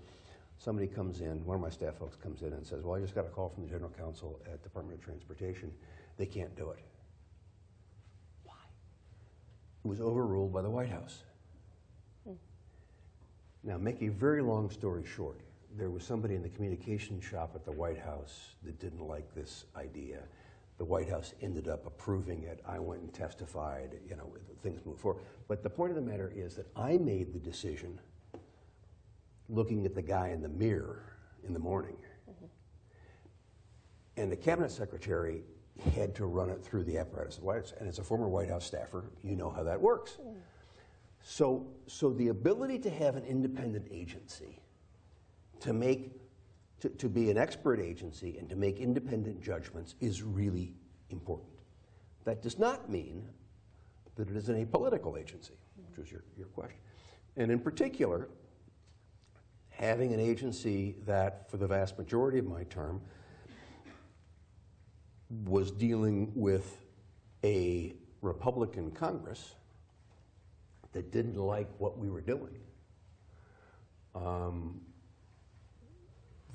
[0.58, 3.14] somebody comes in, one of my staff folks comes in and says, Well, I just
[3.14, 5.72] got a call from the general counsel at Department of Transportation.
[6.16, 6.78] They can't do it.
[8.44, 8.54] Why?
[9.84, 11.24] It was overruled by the White House.
[13.64, 15.40] Now, make a very long story short,
[15.76, 19.64] there was somebody in the communication shop at the White House that didn't like this
[19.76, 20.20] idea.
[20.78, 22.60] The White House ended up approving it.
[22.66, 24.32] I went and testified, you know,
[24.62, 25.22] things moved forward.
[25.48, 28.00] But the point of the matter is that I made the decision
[29.48, 31.96] looking at the guy in the mirror in the morning.
[32.30, 32.46] Mm-hmm.
[34.16, 35.42] And the cabinet secretary
[35.94, 37.74] had to run it through the apparatus of the White House.
[37.78, 40.18] And as a former White House staffer, you know how that works.
[40.22, 40.34] Mm.
[41.22, 44.60] So, so the ability to have an independent agency
[45.64, 46.12] to make
[46.80, 50.74] to, to be an expert agency and to make independent judgments is really
[51.08, 51.48] important.
[52.24, 53.26] That does not mean
[54.16, 55.54] that it is an apolitical agency,
[55.88, 56.78] which was your, your question.
[57.38, 58.28] And in particular,
[59.70, 63.00] having an agency that, for the vast majority of my term,
[65.46, 66.84] was dealing with
[67.42, 69.54] a Republican Congress
[70.92, 72.58] that didn't like what we were doing,
[74.14, 74.82] um,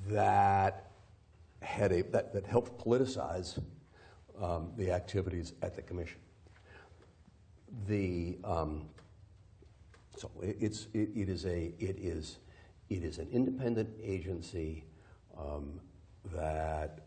[0.07, 0.91] that
[1.62, 3.62] had a that, that helped politicize
[4.41, 6.19] um, the activities at the commission.
[7.88, 8.89] The um,
[10.17, 12.39] so it, it's it, it is a it is
[12.89, 14.83] it is an independent agency
[15.38, 15.79] um,
[16.33, 16.99] that,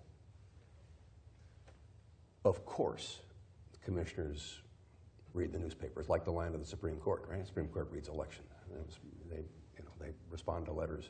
[2.44, 3.20] of course,
[3.84, 4.60] commissioners
[5.34, 7.24] read the newspapers like the land of the Supreme Court.
[7.28, 7.40] Right?
[7.40, 8.44] The Supreme Court reads election.
[9.28, 11.08] They you know they respond to letters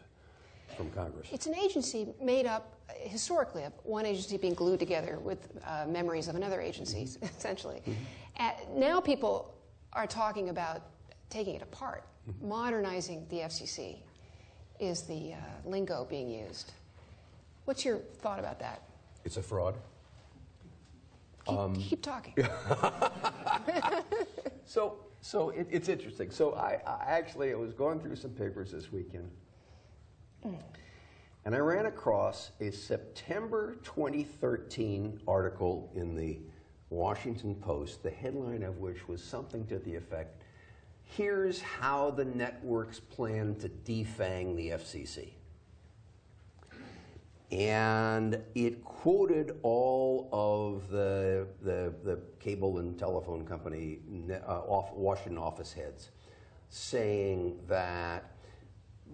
[0.77, 1.29] from Congress.
[1.33, 6.29] It's an agency made up historically of one agency being glued together with uh, memories
[6.29, 7.25] of another agency, mm-hmm.
[7.39, 7.83] essentially.
[7.87, 8.81] Mm-hmm.
[8.81, 9.55] now people
[9.93, 10.83] are talking about
[11.31, 12.49] taking it apart, mm-hmm.
[12.49, 13.97] modernizing the FCC
[14.81, 16.73] is the uh, lingo being used.
[17.65, 18.83] What's your thought about that?
[19.25, 19.77] It's a fraud.
[21.47, 22.35] Keep, um, keep talking.
[24.65, 26.31] so, so it, it's interesting.
[26.31, 29.31] So I, I actually I was going through some papers this weekend,
[30.45, 36.39] and I ran across a September 2013 article in the
[36.91, 40.43] Washington Post, the headline of which was something to the effect
[41.17, 45.31] here's how the networks plan to defang the FCC.
[47.51, 53.99] And it quoted all of the, the, the cable and telephone company
[54.31, 56.11] uh, off Washington office heads
[56.71, 58.32] saying that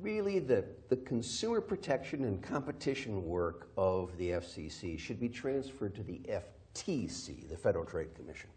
[0.00, 6.02] really the, the consumer protection and competition work of the FCC should be transferred to
[6.02, 8.50] the FTC, the Federal Trade Commission.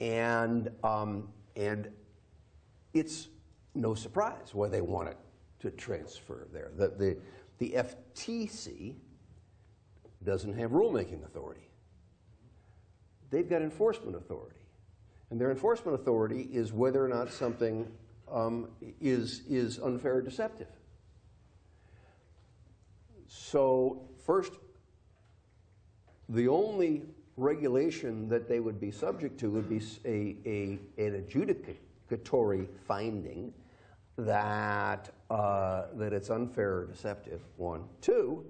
[0.00, 1.88] And, um, and
[2.94, 3.28] it's
[3.74, 5.16] no surprise why they want it
[5.60, 6.70] to transfer there.
[6.76, 7.16] The, the,
[7.58, 8.94] the FTC
[10.24, 11.68] doesn't have rulemaking authority.
[13.30, 14.54] They've got enforcement authority.
[15.30, 17.86] And their enforcement authority is whether or not something
[18.32, 18.68] um,
[19.00, 20.68] is, is unfair or deceptive.
[23.26, 24.52] So, first,
[26.28, 27.02] the only
[27.36, 33.52] regulation that they would be subject to would be a, a, an adjudicate investigatory finding
[34.16, 37.84] that, uh, that it's unfair or deceptive, one.
[38.00, 38.44] Two,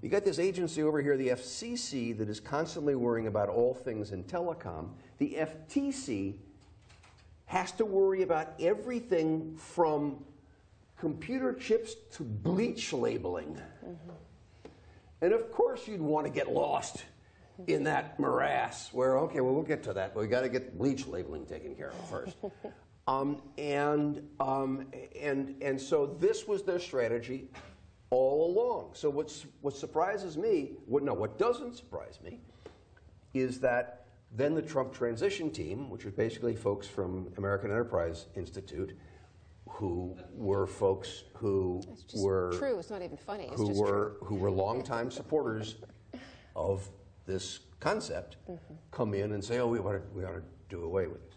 [0.00, 4.12] you got this agency over here, the FCC, that is constantly worrying about all things
[4.12, 4.90] in telecom.
[5.18, 6.36] The FTC
[7.50, 10.24] has to worry about everything from
[10.96, 13.60] computer chips to bleach labeling.
[13.84, 14.10] Mm-hmm.
[15.20, 17.02] And of course, you'd want to get lost
[17.66, 20.78] in that morass where, okay, well, we'll get to that, but we got to get
[20.78, 22.36] bleach labeling taken care of first.
[23.08, 24.86] um, and, um,
[25.20, 27.48] and, and so this was their strategy
[28.10, 28.90] all along.
[28.92, 32.38] So what's, what surprises me, what, no, what doesn't surprise me,
[33.34, 33.99] is that
[34.32, 38.96] then the Trump transition team, which was basically folks from American Enterprise Institute,
[39.68, 41.80] who were folks who
[42.16, 42.78] were true.
[42.78, 43.44] It's not even funny.
[43.44, 44.26] It's who were true.
[44.26, 45.76] who were longtime supporters
[46.54, 46.88] of
[47.26, 48.74] this concept mm-hmm.
[48.90, 51.29] come in and say, oh, we ought, to, we ought to do away with this.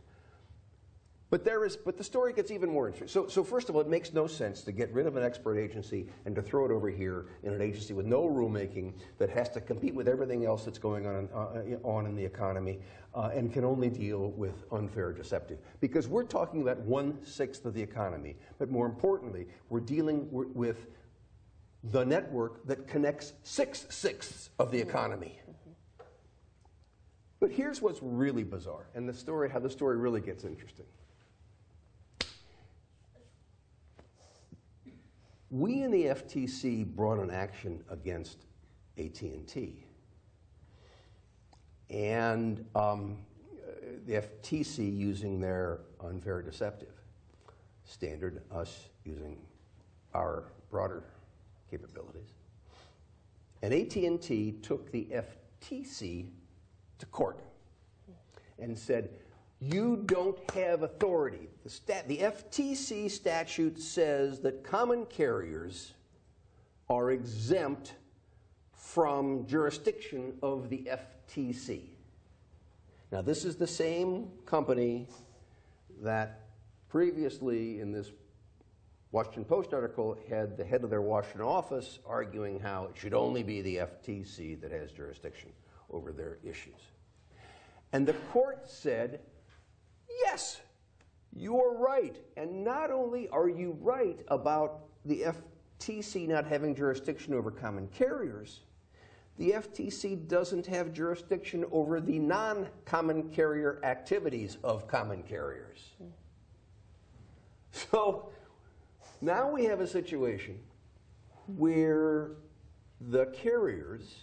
[1.34, 3.08] But there is, but the story gets even more interesting.
[3.08, 5.58] So, so first of all, it makes no sense to get rid of an expert
[5.58, 9.50] agency and to throw it over here in an agency with no rulemaking that has
[9.50, 12.78] to compete with everything else that's going on uh, on in the economy
[13.16, 15.58] uh, and can only deal with unfair deceptive.
[15.80, 20.86] Because we're talking about one sixth of the economy, but more importantly, we're dealing with
[21.84, 25.40] the network that connects six sixths of the economy.
[27.40, 30.86] But here's what's really bizarre, and the story, how the story really gets interesting.
[35.54, 38.48] We in the FTC brought an action against
[38.98, 39.86] AT&T,
[41.92, 43.20] and um,
[44.08, 46.96] the FTC using their unfair deceptive
[47.86, 49.38] standard, us using
[50.16, 51.04] our broader
[51.70, 52.34] capabilities,
[53.62, 55.08] and AT&T took the
[55.62, 56.30] FTC
[56.98, 57.42] to court
[58.58, 59.12] and said,
[59.66, 61.48] You don't have authority.
[61.64, 65.94] The, stat- the FTC statute says that common carriers
[66.90, 67.94] are exempt
[68.74, 70.90] from jurisdiction of the
[71.30, 71.84] FTC.
[73.10, 75.08] Now, this is the same company
[76.02, 76.42] that
[76.90, 78.12] previously in this
[79.14, 83.44] Washington Post article had the head of their Washington office arguing how it should only
[83.44, 85.52] be the FTC that has jurisdiction
[85.90, 86.82] over their issues.
[87.94, 89.22] And the court said,
[90.22, 90.62] yes,
[91.36, 92.18] you're right.
[92.38, 95.26] And not only are you right about the
[95.80, 98.62] FTC not having jurisdiction over common carriers,
[99.38, 105.80] the FTC doesn't have jurisdiction over the non common carrier activities of common carriers.
[107.72, 108.30] So
[109.20, 110.60] now we have a situation
[111.48, 112.32] where
[113.02, 114.16] the carriers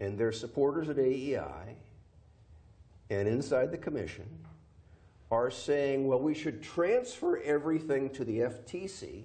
[0.00, 1.76] and their supporters at AEI
[3.10, 4.26] and inside the commission
[5.30, 9.24] are saying, well, we should transfer everything to the FTC,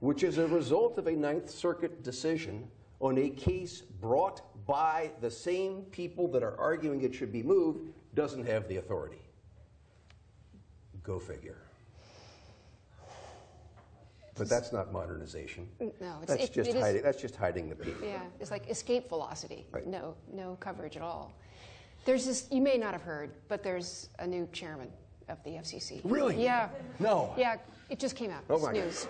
[0.00, 2.68] which is a result of a Ninth Circuit decision
[3.00, 7.90] on a case brought by the same people that are arguing it should be moved,
[8.14, 9.22] doesn't have the authority.
[11.02, 11.58] Go figure.
[14.36, 15.68] But that's not modernization.
[15.80, 17.02] No, it's, That's it, just it hiding.
[17.02, 18.06] That's just hiding the people.
[18.06, 19.66] Yeah, it's like escape velocity.
[19.72, 19.86] Right.
[19.86, 21.34] No, no coverage at all.
[22.04, 22.46] There's this.
[22.50, 24.88] You may not have heard, but there's a new chairman
[25.28, 26.00] of the FCC.
[26.04, 26.42] Really?
[26.42, 26.68] Yeah.
[26.98, 27.34] No.
[27.36, 27.56] Yeah,
[27.90, 28.42] it just came out.
[28.48, 28.84] Oh it's my God.
[28.84, 29.06] news.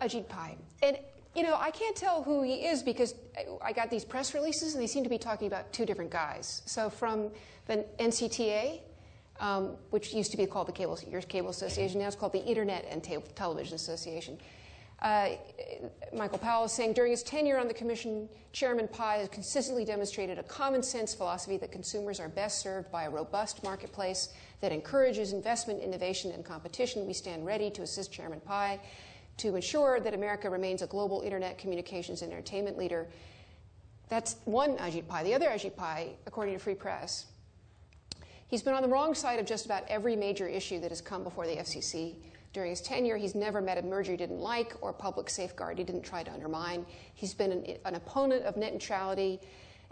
[0.00, 0.96] Ajit Pai, and
[1.34, 3.14] you know I can't tell who he is because
[3.62, 6.62] I got these press releases and they seem to be talking about two different guys.
[6.66, 7.30] So from
[7.66, 8.80] the NCTA.
[9.40, 12.44] Um, which used to be called the Cable, your Cable Association, now it's called the
[12.44, 14.36] Internet and Television Association.
[15.00, 15.30] Uh,
[16.12, 20.38] Michael Powell is saying during his tenure on the commission, Chairman Pai has consistently demonstrated
[20.38, 24.30] a common sense philosophy that consumers are best served by a robust marketplace
[24.60, 27.06] that encourages investment, innovation, and competition.
[27.06, 28.80] We stand ready to assist Chairman Pai
[29.36, 33.06] to ensure that America remains a global internet communications and entertainment leader.
[34.08, 35.22] That's one Ajit Pai.
[35.22, 37.26] The other Ajit Pai, according to Free Press,
[38.48, 41.22] He's been on the wrong side of just about every major issue that has come
[41.22, 42.14] before the FCC.
[42.58, 45.78] During his tenure, he's never met a merger he didn't like or a public safeguard
[45.78, 46.84] he didn't try to undermine.
[47.14, 49.38] He's been an, an opponent of net neutrality,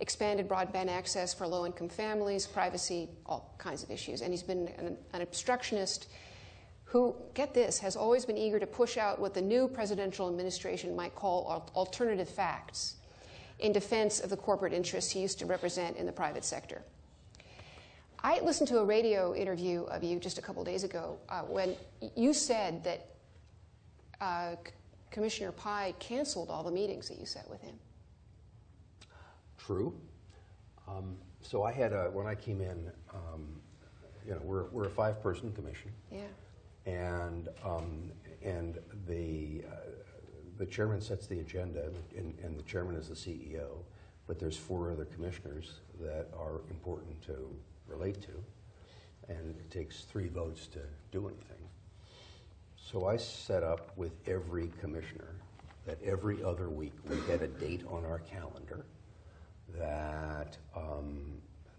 [0.00, 4.20] expanded broadband access for low income families, privacy, all kinds of issues.
[4.20, 6.08] And he's been an, an obstructionist
[6.86, 10.96] who, get this, has always been eager to push out what the new presidential administration
[10.96, 12.96] might call alternative facts
[13.60, 16.82] in defense of the corporate interests he used to represent in the private sector.
[18.26, 21.76] I listened to a radio interview of you just a couple days ago uh, when
[22.16, 23.06] you said that
[24.20, 24.56] uh,
[25.12, 27.76] Commissioner Pai canceled all the meetings that you set with him.
[29.56, 29.94] True.
[30.88, 33.46] Um, so I had a, when I came in, um,
[34.26, 36.22] you know, we're, we're a five-person commission, Yeah.
[36.84, 38.10] and um,
[38.42, 39.76] and the uh,
[40.58, 43.84] the chairman sets the agenda, and, and the chairman is the CEO,
[44.26, 47.54] but there's four other commissioners that are important to
[47.88, 50.80] relate to, and it takes three votes to
[51.12, 51.56] do anything.
[52.76, 55.34] So I set up with every commissioner
[55.86, 58.86] that every other week we had a date on our calendar
[59.78, 61.38] that um,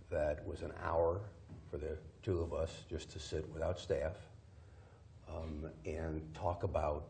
[0.10, 1.22] that was an hour
[1.70, 4.16] for the two of us just to sit without staff
[5.30, 7.06] um, and talk about.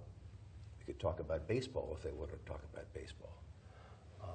[0.80, 3.36] We could talk about baseball if they wanted to talk about baseball,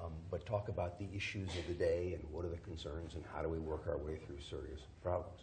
[0.03, 3.23] um, but talk about the issues of the day and what are the concerns and
[3.33, 5.41] how do we work our way through serious problems.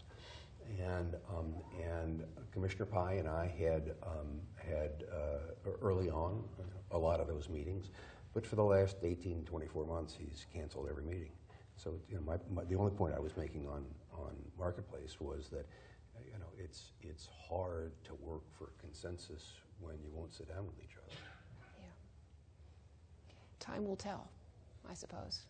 [0.78, 6.44] And um, and Commissioner Pai and I had um, had uh, early on
[6.92, 7.90] a lot of those meetings,
[8.34, 11.32] but for the last 18, 24 months, he's canceled every meeting.
[11.76, 15.48] So you know, my, my, the only point I was making on on marketplace was
[15.48, 15.66] that
[16.24, 20.78] you know it's it's hard to work for consensus when you won't sit down with
[20.84, 21.16] each other.
[21.78, 21.86] Yeah.
[23.58, 24.30] Time will tell,
[24.90, 25.42] I suppose,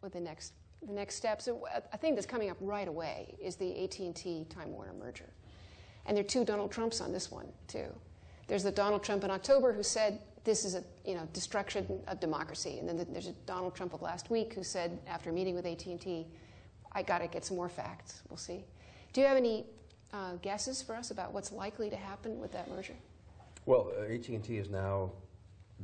[0.00, 0.54] with the next
[0.86, 1.44] the next steps.
[1.44, 5.28] So, uh, A thing that's coming up right away is the AT&T Time Warner merger,
[6.06, 7.86] and there are two Donald Trumps on this one too.
[8.46, 12.20] There's the Donald Trump in October who said this is a you know destruction of
[12.20, 15.66] democracy, and then there's a Donald Trump of last week who said after meeting with
[15.66, 16.26] AT&T,
[16.92, 18.22] I got to get some more facts.
[18.30, 18.64] We'll see.
[19.12, 19.66] Do you have any
[20.12, 22.94] uh, guesses for us about what's likely to happen with that merger?
[23.66, 25.10] Well, AT&T is now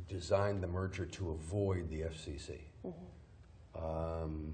[0.07, 2.59] designed the merger to avoid the FCC.
[3.75, 4.53] Um,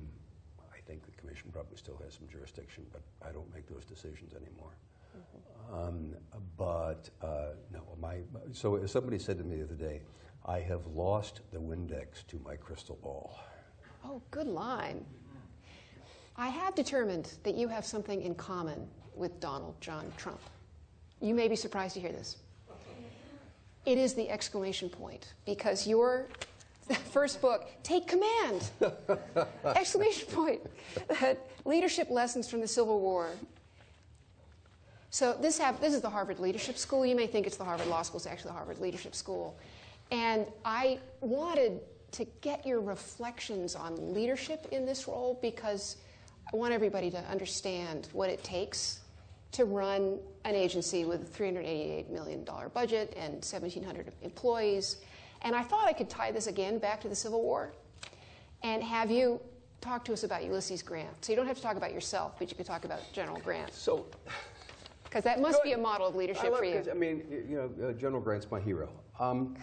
[0.59, 4.33] I think the commission probably still has some jurisdiction, but I don't make those decisions
[4.33, 4.71] anymore.
[5.73, 6.15] Um,
[6.57, 8.17] but uh, no, my
[8.53, 10.01] so somebody said to me the other day,
[10.45, 13.37] I have lost the Windex to my crystal ball.
[14.03, 15.05] Oh, good line.
[16.37, 20.39] I have determined that you have something in common with Donald John Trump.
[21.21, 22.37] You may be surprised to hear this.
[23.85, 26.27] It is the exclamation point because your
[27.11, 28.69] first book, Take Command!
[29.65, 30.61] exclamation point.
[31.65, 33.29] Leadership lessons from the Civil War.
[35.11, 37.05] So this, hap- this is the Harvard Leadership School.
[37.05, 38.17] You may think it's the Harvard Law School.
[38.17, 39.57] It's actually the Harvard Leadership School.
[40.11, 41.79] And I wanted
[42.11, 45.97] to get your reflections on leadership in this role because
[46.51, 48.99] I want everybody to understand what it takes
[49.51, 54.97] to run an agency with a $388 million budget and 1,700 employees.
[55.41, 57.73] And I thought I could tie this again back to the Civil War
[58.63, 59.39] and have you
[59.81, 61.23] talk to us about Ulysses Grant.
[61.23, 63.73] So you don't have to talk about yourself, but you could talk about General Grant.
[63.73, 64.05] So,
[65.03, 66.83] Because that must be a model of leadership I, for you.
[66.89, 68.89] I mean, you know, uh, General Grant's my hero,
[69.19, 69.55] um,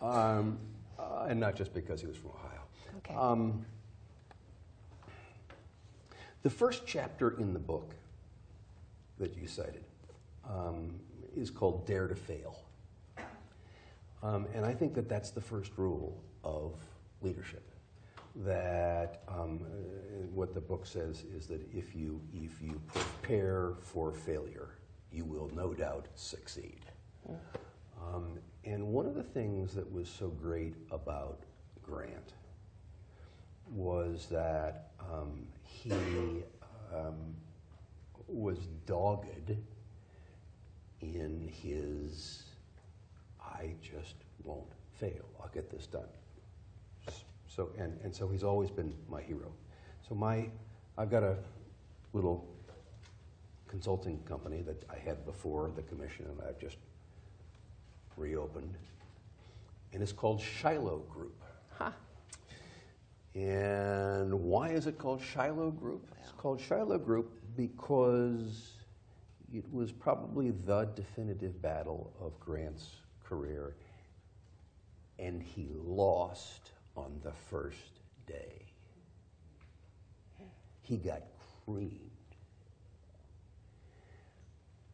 [0.00, 0.58] um,
[0.98, 2.60] uh, and not just because he was from Ohio.
[2.98, 3.14] Okay.
[3.14, 3.66] Um,
[6.42, 7.94] the first chapter in the book
[9.18, 9.84] that you cited
[10.48, 10.98] um,
[11.36, 12.56] is called "Dare to Fail,"
[14.22, 16.74] um, and I think that that's the first rule of
[17.22, 17.64] leadership.
[18.36, 24.12] That um, uh, what the book says is that if you if you prepare for
[24.12, 24.68] failure,
[25.12, 26.80] you will no doubt succeed.
[28.00, 31.40] Um, and one of the things that was so great about
[31.82, 32.34] Grant
[33.70, 35.92] was that um, he
[36.94, 37.34] um,
[38.28, 39.56] was dogged
[41.00, 42.44] in his
[43.40, 44.14] I just
[44.44, 45.24] won't fail.
[45.40, 46.08] I'll get this done.
[47.48, 49.52] So and, and so he's always been my hero.
[50.08, 50.48] So my
[50.96, 51.36] I've got a
[52.12, 52.46] little
[53.68, 56.76] consulting company that I had before the commission and I've just
[58.16, 58.74] reopened.
[59.92, 61.40] And it's called Shiloh Group.
[61.78, 61.90] Huh.
[63.34, 66.08] And why is it called Shiloh Group?
[66.20, 68.74] It's called Shiloh Group because
[69.52, 72.88] it was probably the definitive battle of Grant's
[73.24, 73.74] career,
[75.18, 77.98] and he lost on the first
[78.28, 78.64] day.
[80.82, 81.22] He got
[81.66, 81.98] creamed.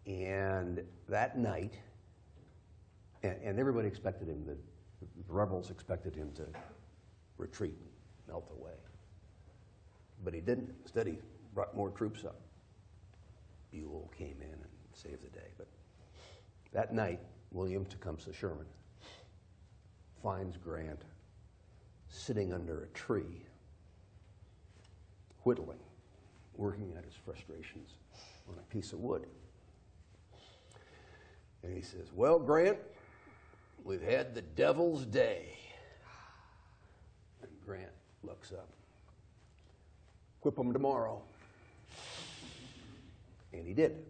[0.07, 1.75] And that night,
[3.23, 4.57] and, and everybody expected him, the,
[5.29, 6.47] rebels expected him to
[7.37, 7.77] retreat,
[8.27, 8.73] melt away.
[10.25, 10.75] But he didn't.
[10.83, 11.19] Instead, he
[11.55, 12.44] brought more troops up.
[13.75, 15.49] Buell came in and saved the day.
[15.59, 15.67] But
[16.73, 17.21] that night,
[17.51, 18.67] William Tecumseh Sherman
[20.23, 21.03] finds Grant
[22.09, 23.43] sitting under a tree,
[25.43, 25.81] whittling,
[26.57, 27.91] working at his frustrations
[28.49, 29.27] on a piece of wood.
[31.63, 32.79] And he says, Well, Grant,
[33.85, 35.59] we've had the devil's day.
[37.43, 37.91] And Grant
[38.23, 38.69] looks up.
[40.43, 41.23] Whip him tomorrow.
[43.55, 44.05] And he did.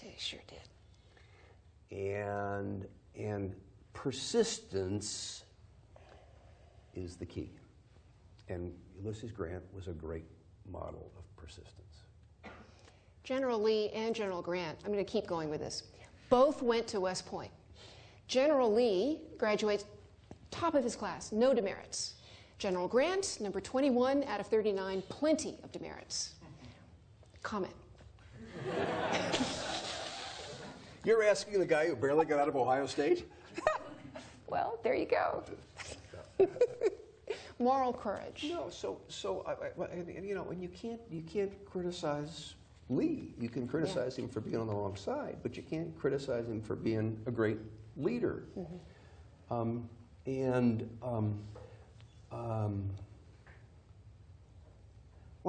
[0.00, 1.96] He sure did.
[1.96, 2.86] And,
[3.16, 3.54] and
[3.92, 5.44] persistence
[6.94, 7.50] is the key.
[8.48, 10.24] And Ulysses Grant was a great
[10.70, 11.74] model of persistence.
[13.24, 15.82] General Lee and General Grant, I'm going to keep going with this,
[16.30, 17.50] both went to West Point.
[18.26, 19.84] General Lee graduates
[20.50, 22.14] top of his class, no demerits.
[22.58, 26.34] General Grant, number 21 out of 39, plenty of demerits.
[27.42, 27.72] Comment.
[31.04, 33.28] You're asking the guy who barely got out of Ohio State?
[34.50, 35.44] Well, there you go.
[37.58, 38.46] Moral courage.
[38.48, 41.52] No, so so I, I, well, and, and, you know, and you can't you can't
[41.66, 42.54] criticize
[42.88, 43.34] Lee.
[43.38, 46.62] You can criticize him for being on the wrong side, but you can't criticize him
[46.62, 47.58] for being a great
[47.96, 48.44] leader.
[49.50, 49.88] Um,
[50.24, 51.38] and um,
[52.32, 52.88] um,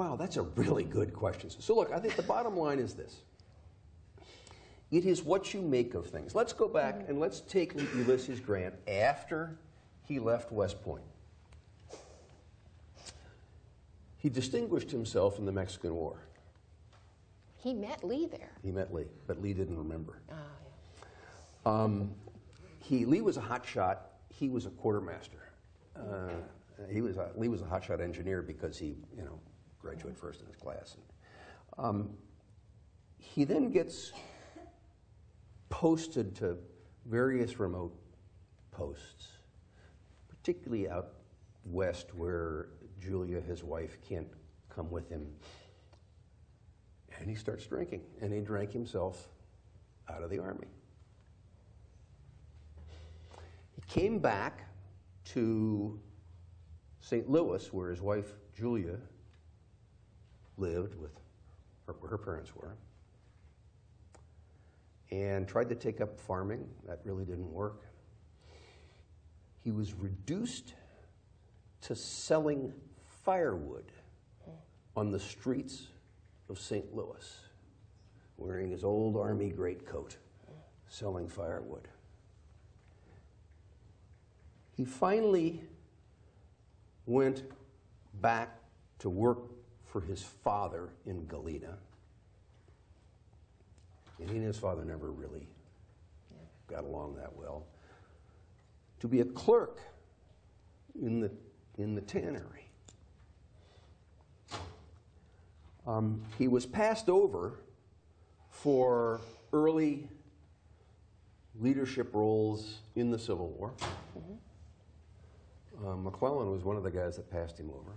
[0.00, 1.50] wow, that's a really good question.
[1.50, 3.16] So look, I think the bottom line is this.
[4.90, 6.34] It is what you make of things.
[6.34, 9.58] Let's go back and let's take Ulysses Grant after
[10.08, 11.04] he left West Point.
[14.16, 16.16] He distinguished himself in the Mexican War.
[17.58, 18.52] He met Lee there.
[18.62, 20.22] He met Lee, but Lee didn't remember.
[20.30, 20.34] Oh,
[21.66, 21.84] yeah.
[21.84, 22.14] Um,
[22.78, 24.12] he, Lee was a hot shot.
[24.30, 25.50] He was a quartermaster.
[25.94, 26.30] Uh,
[26.90, 29.38] he was a, Lee was a hot shot engineer because he, you know,
[29.80, 30.96] graduated first in his class.
[31.78, 32.10] Um,
[33.16, 34.12] he then gets
[35.68, 36.58] posted to
[37.06, 37.94] various remote
[38.70, 39.28] posts,
[40.28, 41.12] particularly out
[41.64, 42.68] west where
[43.00, 44.28] Julia, his wife, can't
[44.68, 45.26] come with him.
[47.18, 49.28] And he starts drinking, and he drank himself
[50.08, 50.68] out of the army.
[53.74, 54.66] He came back
[55.26, 56.00] to
[57.00, 57.28] St.
[57.28, 58.98] Louis, where his wife Julia
[60.60, 61.12] lived with
[61.86, 62.76] her, where her parents were,
[65.10, 66.68] and tried to take up farming.
[66.86, 67.82] That really didn't work.
[69.64, 70.74] He was reduced
[71.82, 72.72] to selling
[73.24, 73.90] firewood
[74.96, 75.88] on the streets
[76.48, 76.94] of St.
[76.94, 77.36] Louis
[78.40, 80.16] wearing his old army greatcoat,
[80.88, 81.88] selling firewood.
[84.72, 85.62] He finally
[87.04, 87.42] went
[88.14, 88.58] back
[89.00, 89.38] to work
[89.90, 91.76] for his father in Galena.
[94.18, 95.48] And he and his father never really
[96.68, 97.64] got along that well.
[99.00, 99.80] To be a clerk
[101.00, 101.30] in the,
[101.78, 102.68] in the tannery.
[105.86, 107.60] Um, he was passed over
[108.50, 109.20] for
[109.52, 110.06] early
[111.58, 113.72] leadership roles in the Civil War.
[115.84, 117.92] Uh, McClellan was one of the guys that passed him over.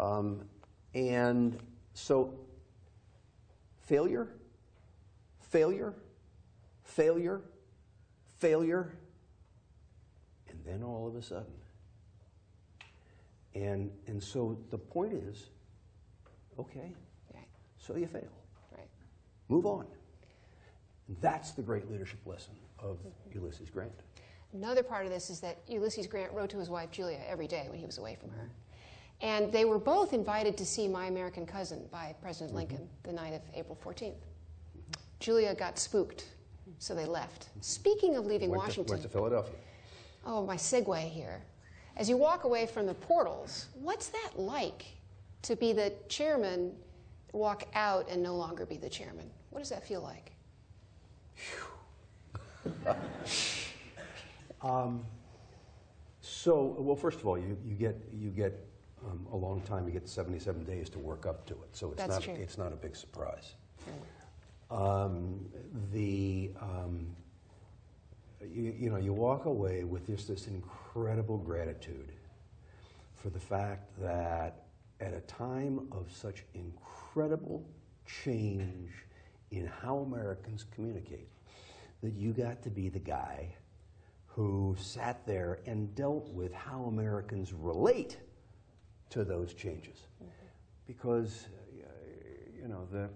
[0.00, 0.40] Um,
[0.94, 1.58] and
[1.92, 2.34] so,
[3.82, 4.28] failure,
[5.40, 5.94] failure,
[6.84, 7.42] failure,
[8.38, 8.96] failure,
[10.48, 11.52] and then all of a sudden.
[13.54, 15.50] And, and so the point is
[16.58, 16.94] okay,
[17.34, 17.44] Right,
[17.78, 18.22] so you fail.
[18.72, 18.88] right.
[19.48, 19.86] Move on.
[21.08, 22.98] And that's the great leadership lesson of
[23.34, 23.92] Ulysses Grant.
[24.52, 27.66] Another part of this is that Ulysses Grant wrote to his wife Julia every day
[27.68, 28.50] when he was away from her.
[29.22, 32.56] And they were both invited to see My American Cousin by President mm-hmm.
[32.58, 34.14] Lincoln the night of April 14th.
[35.18, 36.26] Julia got spooked,
[36.78, 37.48] so they left.
[37.60, 39.56] Speaking of leaving Went to, Washington, went to Philadelphia.
[40.24, 41.42] oh, my segue here.
[41.96, 44.86] As you walk away from the portals, what's that like
[45.42, 46.72] to be the chairman,
[47.32, 49.30] walk out and no longer be the chairman?
[49.50, 50.32] What does that feel like?
[54.62, 55.04] Um,
[56.20, 58.69] so, well, first of all, you, you get, you get
[59.08, 61.68] um, a long time, you get 77 days to work up to it.
[61.72, 62.34] So it's, That's not, true.
[62.34, 63.54] it's not a big surprise.
[64.70, 65.46] Um,
[65.92, 67.16] the, um,
[68.40, 72.12] you, you know, you walk away with just this incredible gratitude
[73.14, 74.66] for the fact that
[75.00, 77.64] at a time of such incredible
[78.06, 78.90] change
[79.50, 81.28] in how Americans communicate,
[82.02, 83.52] that you got to be the guy
[84.26, 88.18] who sat there and dealt with how Americans relate
[89.10, 90.06] to those changes.
[90.86, 91.46] Because,
[91.82, 91.86] uh,
[92.60, 93.08] you know, the,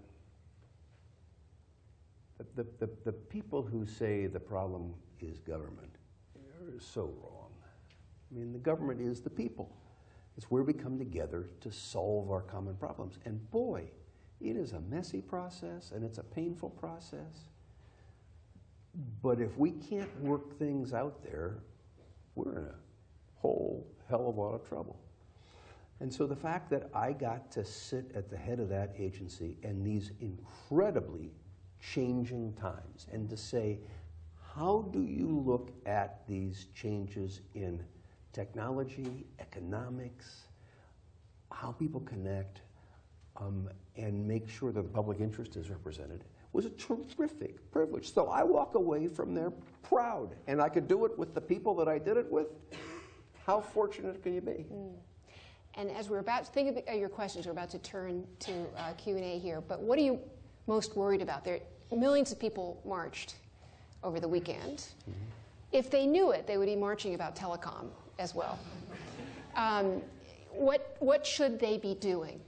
[2.57, 5.97] the, the, the people who say the problem is government
[6.36, 7.51] are so wrong.
[8.30, 9.76] I mean, the government is the people.
[10.36, 13.18] It's where we come together to solve our common problems.
[13.24, 13.84] And boy,
[14.40, 17.49] it is a messy process and it's a painful process.
[19.22, 21.59] But if we can't work things out there,
[22.34, 22.74] we're in a
[23.36, 24.99] whole hell of a lot of trouble.
[26.05, 29.57] And so the fact that I got to sit at the head of that agency
[29.63, 31.33] in these incredibly
[31.81, 33.79] changing times and to say,
[34.55, 37.83] how do you look at these changes in
[38.35, 40.43] technology, economics,
[41.51, 42.61] how people connect,
[43.39, 48.13] um, and make sure that the public interest is represented was a terrific privilege.
[48.13, 51.75] So I walk away from there proud, and I could do it with the people
[51.77, 52.49] that I did it with.
[53.47, 54.67] How fortunate can you be?
[55.77, 58.93] And as we're about to think of your questions, we're about to turn to uh,
[58.97, 60.20] Q&A here, but what are you
[60.66, 61.45] most worried about?
[61.45, 61.59] There,
[61.95, 63.37] millions of people marched
[64.03, 64.87] over the weekend.
[65.72, 68.59] If they knew it, they would be marching about telecom as well.
[69.57, 70.01] Um,
[70.53, 72.41] what, what should they be doing?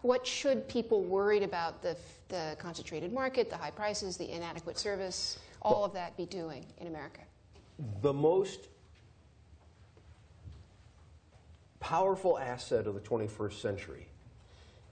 [0.00, 1.96] What should people worried about the,
[2.28, 6.86] the concentrated market, the high prices, the inadequate service, all of that be doing in
[6.86, 7.20] America?
[8.02, 8.68] The most
[11.84, 14.06] powerful asset of the 21st century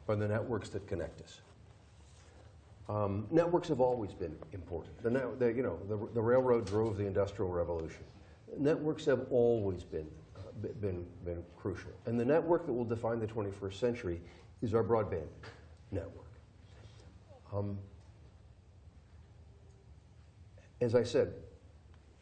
[0.09, 1.41] are the networks that connect us.
[2.87, 5.03] Um, networks have always been important.
[5.03, 8.05] The, the, you know, the, the railroad drove the Industrial Revolution.
[8.59, 11.93] Networks have always been, uh, been, been crucial.
[12.05, 14.21] And the network that will define the 21st century
[14.61, 15.29] is our broadband
[15.93, 16.27] network.
[17.55, 17.79] Um,
[20.83, 21.33] as I said,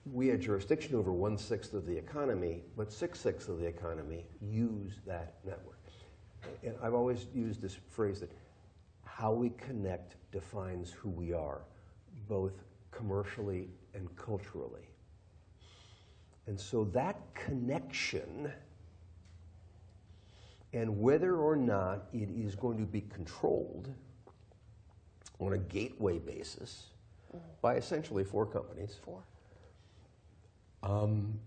[0.07, 4.27] we had jurisdiction over one sixth of the economy, but six sixths of the economy
[4.41, 5.79] use that network.
[6.63, 8.33] And I've always used this phrase that
[9.05, 11.61] how we connect defines who we are,
[12.29, 14.89] both commercially and culturally.
[16.47, 18.51] And so that connection,
[20.73, 23.93] and whether or not it is going to be controlled
[25.39, 26.87] on a gateway basis
[27.61, 28.97] by essentially four companies
[30.83, 31.39] For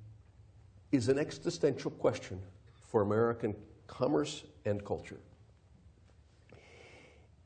[0.93, 2.39] is an existential question
[2.87, 3.55] for American
[3.87, 5.19] commerce and culture.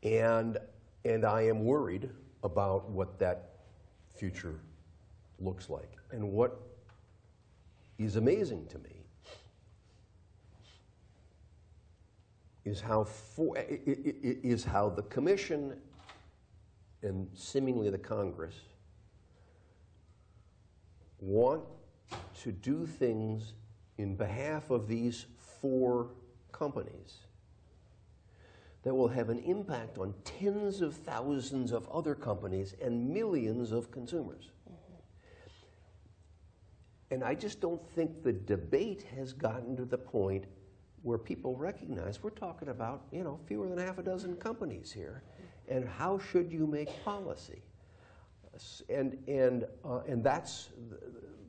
[0.03, 0.57] And,
[1.05, 2.09] and I am worried
[2.43, 3.53] about what that
[4.15, 4.59] future
[5.39, 5.89] looks like.
[6.11, 6.59] And what
[7.97, 9.03] is amazing to me
[12.65, 15.77] is how for, is how the commission
[17.01, 18.55] and seemingly the Congress
[21.19, 21.63] want
[22.43, 23.53] to do things
[23.97, 25.25] in behalf of these
[25.61, 26.09] four
[26.51, 27.17] companies
[28.83, 33.91] that will have an impact on tens of thousands of other companies and millions of
[33.91, 34.51] consumers.
[37.09, 40.45] And I just don't think the debate has gotten to the point
[41.03, 45.23] where people recognize we're talking about, you know, fewer than half a dozen companies here.
[45.69, 47.61] And how should you make policy?
[48.89, 50.69] And, and, uh, and that's,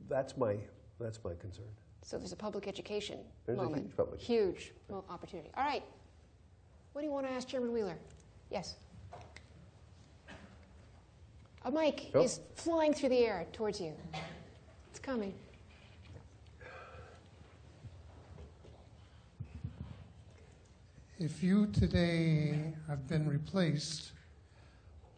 [0.09, 0.55] that's, my,
[0.99, 1.65] that's my concern.
[2.01, 3.83] So there's a public education There's a moment.
[3.85, 5.49] huge public- Huge mo- opportunity.
[5.55, 5.83] All right.
[6.93, 7.97] What do you want to ask Chairman Wheeler?
[8.49, 8.75] Yes.
[11.65, 12.21] A mic Oh.
[12.23, 13.93] is flying through the air towards you.
[14.89, 15.33] It's coming.
[21.19, 24.11] If you today have been replaced,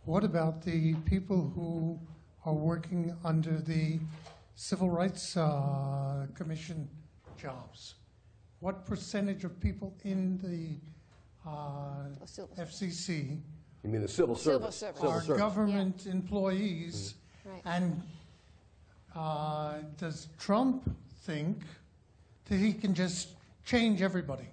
[0.05, 1.99] what about the people who
[2.45, 3.99] are working under the
[4.61, 6.87] Civil Rights uh, Commission
[7.35, 7.95] jobs?
[8.59, 10.77] What percentage of people in the
[11.49, 13.39] uh, Oh, civil- FCC
[13.83, 14.75] You mean the civil Civil service?
[14.75, 14.99] service.
[15.01, 15.41] Civil are service.
[15.41, 17.15] government employees?
[17.43, 17.61] Right.
[17.65, 18.03] And
[19.15, 21.63] uh, does Trump think
[22.45, 23.29] that he can just
[23.65, 24.47] change everybody?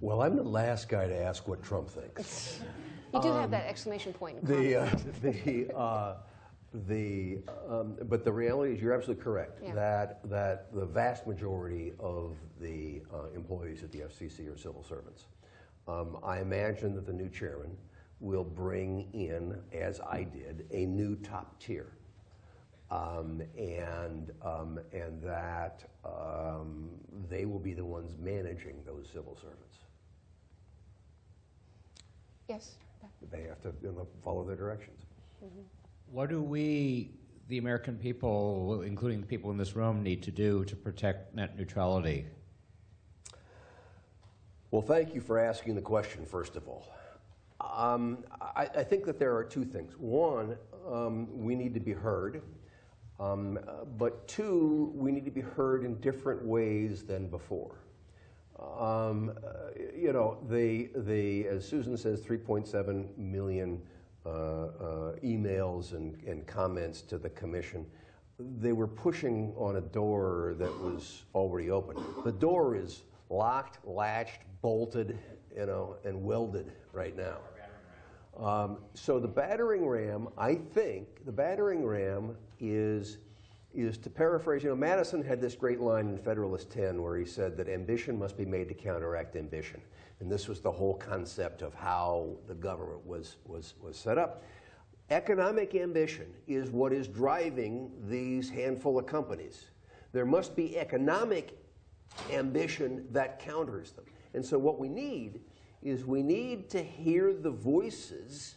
[0.00, 2.58] Well, I'm the last guy to ask what Trump thinks.
[3.14, 4.90] You do have that exclamation point in The, uh,
[5.22, 6.16] the, uh,
[6.72, 7.38] the,
[7.68, 9.74] um, but the reality is, you're absolutely correct Yeah.
[9.74, 15.26] that that the vast majority of the uh, employees at the FCC are civil servants.
[15.86, 17.76] Um, I imagine that the new chairman
[18.20, 21.92] will bring in, as I did, a new top tier,
[22.90, 26.90] um, and um, and that um,
[27.30, 29.78] they will be the ones managing those civil servants.
[32.48, 32.76] Yes.
[33.30, 35.02] They have to you know, follow their directions.
[36.10, 37.10] What do we,
[37.48, 41.56] the American people, including the people in this room, need to do to protect net
[41.56, 42.26] neutrality?
[44.70, 46.86] Well, thank you for asking the question, first of all.
[47.60, 49.94] Um, I, I think that there are two things.
[49.98, 50.56] One,
[50.90, 52.42] um, we need to be heard.
[53.20, 53.58] Um,
[53.98, 57.74] but two, we need to be heard in different ways than before.
[58.58, 59.32] Um,
[59.96, 63.82] you know, the, the, as Susan says, 3.7 million
[64.26, 67.86] emails and, and comments to the commission.
[68.38, 71.96] They were pushing on a door that was already open.
[72.24, 75.18] The door is locked, latched, bolted,
[75.56, 77.38] you know, and welded right now.
[78.38, 83.18] Um, so the battering ram, I think, the battering ram is
[83.74, 84.62] is to paraphrase.
[84.62, 88.18] You know, Madison had this great line in Federalist 10 where he said that ambition
[88.18, 89.80] must be made to counteract ambition,
[90.20, 94.42] and this was the whole concept of how the government was was was set up.
[95.10, 99.70] Economic ambition is what is driving these handful of companies.
[100.12, 101.56] There must be economic
[102.30, 104.04] ambition that counters them.
[104.34, 105.40] And so what we need
[105.82, 108.56] is we need to hear the voices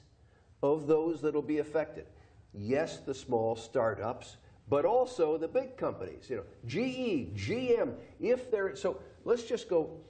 [0.63, 2.05] of those that'll be affected.
[2.53, 4.37] Yes, the small startups,
[4.67, 10.01] but also the big companies, you know, GE, GM, if they're so let's just go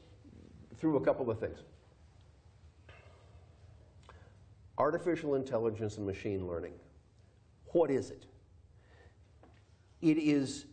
[0.81, 1.59] through a couple of things.
[4.79, 6.73] Artificial intelligence and machine learning.
[7.67, 8.25] What is it?
[10.01, 10.65] It is,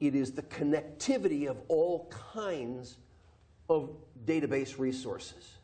[0.00, 2.96] it is the connectivity of all kinds
[3.68, 3.90] of
[4.24, 5.58] database resources.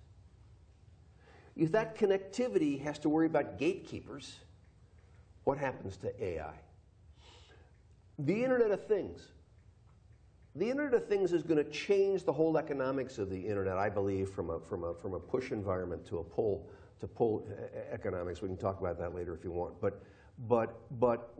[1.57, 4.37] If that connectivity has to worry about gatekeepers,
[5.45, 6.53] what happens to AI?
[8.19, 9.23] The Internet of Things.
[10.57, 13.91] The Internet of Things is going to change the whole economics of the Internet, I
[13.91, 16.67] believe, from a, from a, from a push environment to a pull,
[16.99, 17.47] to pull
[17.93, 18.41] economics.
[18.41, 19.79] We can talk about that later if you want.
[19.83, 20.03] But,
[20.49, 21.35] but, but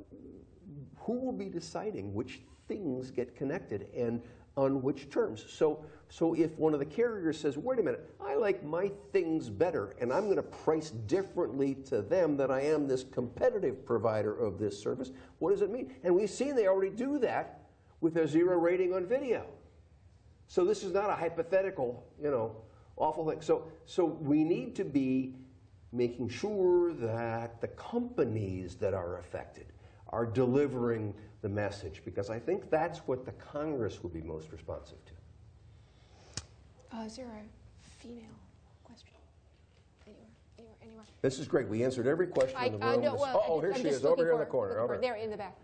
[0.99, 4.21] who will be deciding which things get connected and
[4.55, 5.47] on which terms?
[5.49, 9.49] So, so if one of the carriers says, wait a minute, I like my things
[9.49, 14.39] better, and I'm going to price differently to them than I am this competitive provider
[14.39, 15.95] of this service, what does it mean?
[16.05, 17.66] And we've seen they already do that
[18.01, 19.47] with a zero rating on video.
[20.49, 22.57] So this is not a hypothetical, you know,
[22.97, 23.41] awful thing.
[23.41, 25.35] So, so we need to be
[25.93, 29.67] making sure that the companies that are affected
[30.11, 34.99] are delivering the message, because I think that's what the Congress will be most responsive
[35.05, 35.13] to.
[36.97, 38.23] Uh, is there a female
[38.85, 39.15] question?
[40.07, 40.25] Anywhere,
[40.59, 41.05] anywhere, anywhere?
[41.23, 41.69] This is great.
[41.69, 43.01] We answered every question I, in the room.
[43.03, 44.79] know, This- well, oh, here I'm she is, over here in the corner.
[44.79, 44.99] Over.
[44.99, 45.57] There, in the back.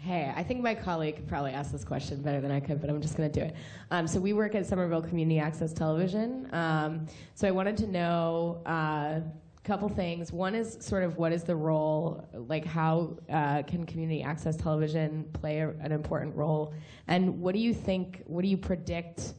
[0.00, 2.88] Hey, I think my colleague could probably ask this question better than I could, but
[2.88, 3.56] I'm just going to do it.
[3.90, 6.48] Um, so we work at Somerville Community Access Television.
[6.52, 9.20] Um, so I wanted to know a uh,
[9.64, 10.32] couple things.
[10.32, 15.28] One is sort of what is the role, like how uh, can community access television
[15.32, 16.74] play a, an important role,
[17.08, 18.22] and what do you think?
[18.26, 19.34] What do you predict?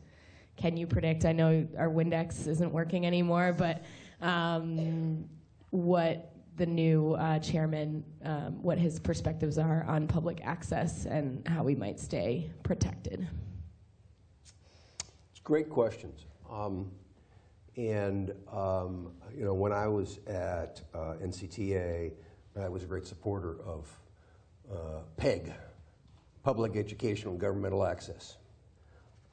[0.58, 1.24] Can you predict?
[1.24, 3.84] I know our Windex isn't working anymore, but
[4.22, 5.24] um,
[5.70, 6.29] what
[6.60, 11.74] the new uh, chairman, um, what his perspectives are on public access and how we
[11.74, 13.28] might stay protected.
[15.32, 16.26] It's great questions.
[16.52, 16.92] Um,
[17.78, 22.12] and, um, you know, when I was at uh, NCTA,
[22.62, 23.90] I was a great supporter of
[24.70, 25.54] uh, PEG,
[26.44, 28.36] Public Educational Governmental Access.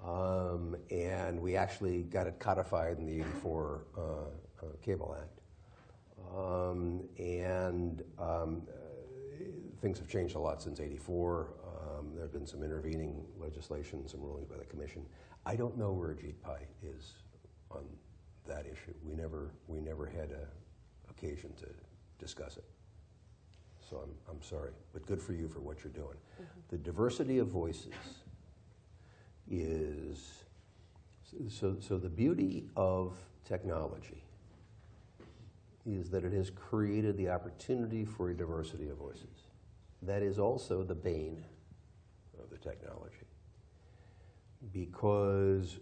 [0.06, 5.36] Um, and we actually got it codified in the 84 uh, uh, Cable Act.
[6.37, 8.62] Um, and um,
[9.80, 11.49] things have changed a lot since 84.
[11.99, 15.07] Um, there have been some intervening legislation, some rulings by the commission.
[15.47, 17.14] I don't know where Ajit Pai is
[17.70, 17.84] on
[18.47, 18.95] that issue.
[19.03, 20.47] We never, we never had an
[21.09, 21.66] occasion to
[22.18, 22.64] discuss it.
[23.89, 26.18] So I'm, I'm sorry, but good for you for what you're doing.
[26.18, 26.68] Mm -hmm.
[26.68, 27.95] The diversity of voices
[29.49, 30.45] is
[31.49, 33.12] so, so the beauty of
[33.45, 34.25] technology
[35.87, 39.47] is that it has created the opportunity for a diversity of voices.
[40.03, 41.45] That is also the bane
[42.43, 43.26] of the technology.
[44.72, 45.78] Because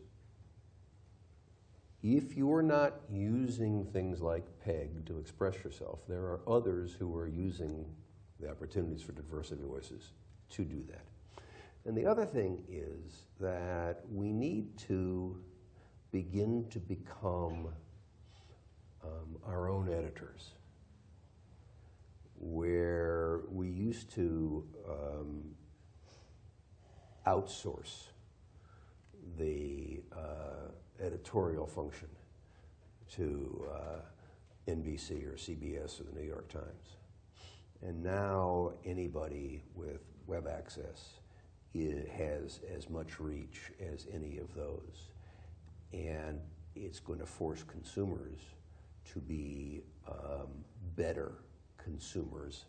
[2.02, 7.26] if you're not using things like PEG to express yourself, there are others who are
[7.26, 7.86] using
[8.40, 10.12] the opportunities for diversity of voices
[10.50, 11.06] to do that.
[11.86, 15.38] And the other thing is that we need to
[16.12, 17.68] begin to become
[19.04, 20.52] um, our own editors,
[22.38, 25.42] where we used to um,
[27.26, 28.08] outsource
[29.38, 32.08] the uh, editorial function
[33.12, 36.96] to uh, NBC or CBS or the New York Times.
[37.82, 41.20] And now anybody with web access
[42.16, 45.10] has as much reach as any of those.
[45.92, 46.40] And
[46.74, 48.40] it's going to force consumers
[49.12, 50.48] to be um,
[50.96, 51.32] better
[51.82, 52.64] consumers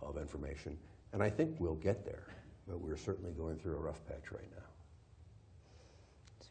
[0.00, 0.76] of information.
[1.12, 2.26] And I think we'll get there,
[2.66, 4.64] but we're certainly going through a rough patch right now.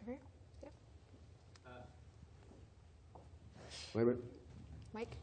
[0.05, 0.19] Sorry?
[0.63, 0.69] Yeah.
[1.67, 3.19] Uh,
[3.93, 4.23] Wait a minute.
[4.93, 5.15] Mike?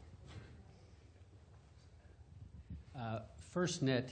[2.97, 3.19] Uh,
[3.55, 4.09] FirstNet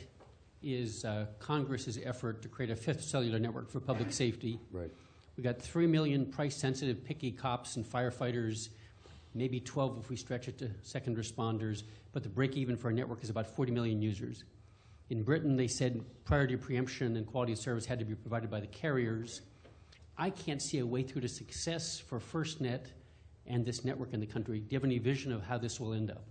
[0.64, 4.60] is uh, Congress's effort to create a fifth cellular network for public safety.
[4.72, 4.92] Right.
[5.36, 8.70] We got 3 million price sensitive, picky cops and firefighters
[9.34, 12.94] maybe 12 if we stretch it to second responders, but the break even for our
[12.94, 14.44] network is about 40 million users.
[15.10, 18.60] In Britain, they said priority preemption and quality of service had to be provided by
[18.60, 19.42] the carriers.
[20.18, 22.88] I can't see a way through to success for FirstNet
[23.46, 24.60] and this network in the country.
[24.60, 26.26] Do you have any vision of how this will end up?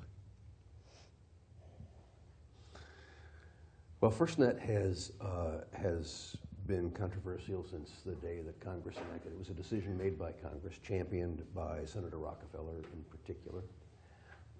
[4.01, 6.37] Well, FirstNet has, uh, has
[6.67, 9.33] been controversial since the day that Congress enacted.
[9.33, 13.63] It was a decision made by Congress, championed by Senator Rockefeller in particular.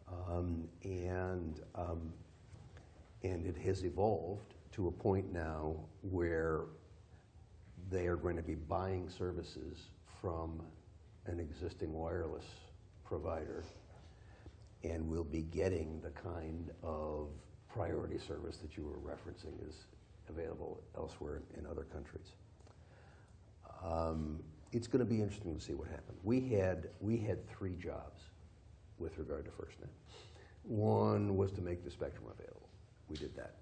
[0.09, 2.13] Um, and, um,
[3.25, 6.61] and it has evolved to a point now where
[7.91, 9.79] they are going to be buying services
[10.21, 10.63] from
[11.27, 12.45] an existing wireless
[13.05, 13.65] provider
[14.85, 17.29] and will be getting the kind of
[17.69, 19.75] priority service that you were referencing is
[20.29, 22.35] available elsewhere in other countries.
[23.85, 24.41] Um,
[24.73, 26.19] it's going to be interesting to see what happens.
[26.23, 28.23] We had, we had three jobs
[28.99, 29.89] with regard to FirstNet.
[30.63, 32.69] One was to make the spectrum available.
[33.09, 33.55] We did that.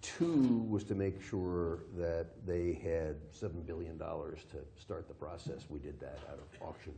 [0.00, 4.36] Two was to make sure that they had $7 billion to
[4.80, 5.66] start the process.
[5.68, 6.94] We did that out of auction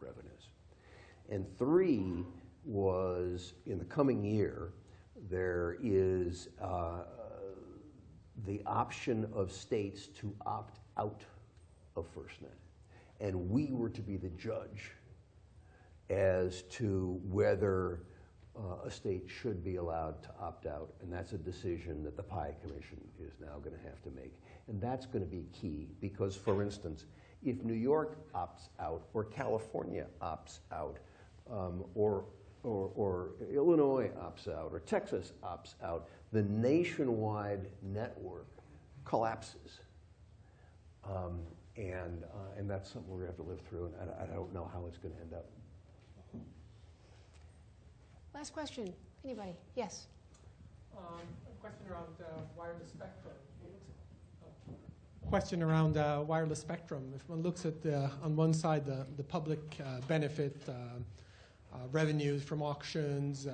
[0.00, 0.48] revenues.
[1.28, 2.24] And three
[2.64, 4.72] was in the coming year,
[5.28, 7.00] there is uh,
[8.44, 11.22] the option of states to opt out
[11.96, 12.52] of FirstNet.
[13.20, 14.92] And we were to be the judge
[16.10, 18.00] as to whether
[18.56, 20.92] uh, a state should be allowed to opt out.
[21.02, 24.32] And that's a decision that the Pai Commission is now going to have to make.
[24.68, 27.06] And that's going to be key because, for instance,
[27.42, 30.98] if New York opts out or California opts out
[31.50, 32.24] um, or,
[32.66, 38.48] or, or Illinois opts out or Texas opts out, the nationwide network
[39.04, 39.78] collapses.
[41.08, 41.38] Um,
[41.76, 44.34] and, uh, and that's something we're going to have to live through, and I, I
[44.34, 45.46] don't know how it's going to end up.
[48.34, 48.92] Last question.
[49.24, 49.52] Anybody?
[49.76, 50.06] Yes.
[50.96, 51.04] Um,
[51.46, 53.34] a question around uh, wireless spectrum.
[55.28, 57.12] question around uh, wireless spectrum.
[57.14, 60.76] If one looks at the, on one side the, the public uh, benefit, uh, uh,
[61.90, 63.52] revenues from auctions, uh,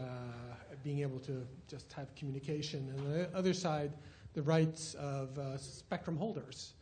[0.82, 3.92] being able to just have communication, and on the other side,
[4.34, 6.72] the rights of uh, spectrum holders.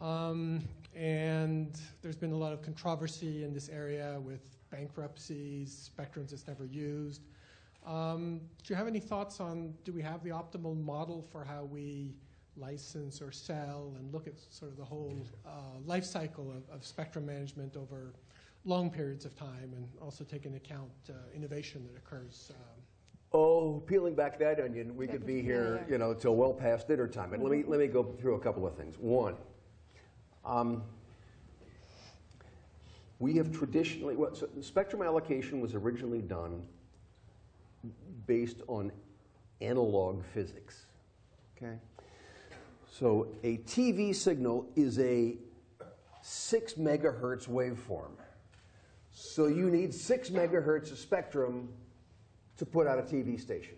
[0.00, 0.62] Um,
[0.94, 6.64] and there's been a lot of controversy in this area with bankruptcies, spectrums that's never
[6.64, 7.22] used.
[7.86, 11.64] Um, do you have any thoughts on do we have the optimal model for how
[11.64, 12.16] we
[12.56, 15.14] license or sell and look at sort of the whole
[15.46, 15.50] uh,
[15.84, 18.14] life cycle of, of, spectrum management over
[18.66, 22.52] long periods of time and also take into account uh, innovation that occurs?
[22.54, 22.82] Um,
[23.32, 27.08] Oh, peeling back that onion, we could be here, you know, till well past dinner
[27.08, 27.30] time.
[27.30, 28.96] But let me let me go through a couple of things.
[28.98, 29.34] One,
[30.44, 30.84] um,
[33.18, 36.62] we have traditionally, well, so spectrum allocation was originally done
[38.26, 38.92] based on
[39.60, 40.86] analog physics.
[41.56, 41.78] Okay?
[42.90, 45.36] So a TV signal is a
[46.22, 48.12] six megahertz waveform.
[49.18, 51.70] So you need six megahertz of spectrum
[52.58, 53.76] to put out a TV station.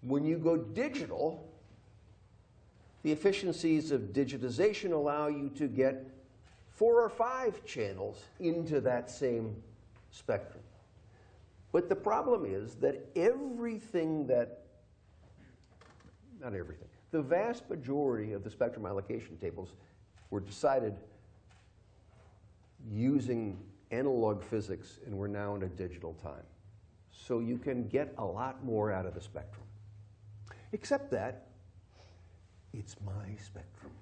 [0.00, 1.46] When you go digital,
[3.02, 6.10] the efficiencies of digitization allow you to get
[6.70, 9.54] four or five channels into that same
[10.10, 10.64] spectrum.
[11.72, 14.62] But the problem is that everything that,
[16.40, 19.74] not everything, the vast majority of the spectrum allocation tables
[20.30, 20.94] were decided
[22.88, 23.58] using
[23.90, 26.44] analog physics, and we're now in a digital time.
[27.12, 29.66] So you can get a lot more out of the spectrum.
[30.72, 31.46] Except that
[32.72, 33.92] it's my spectrum.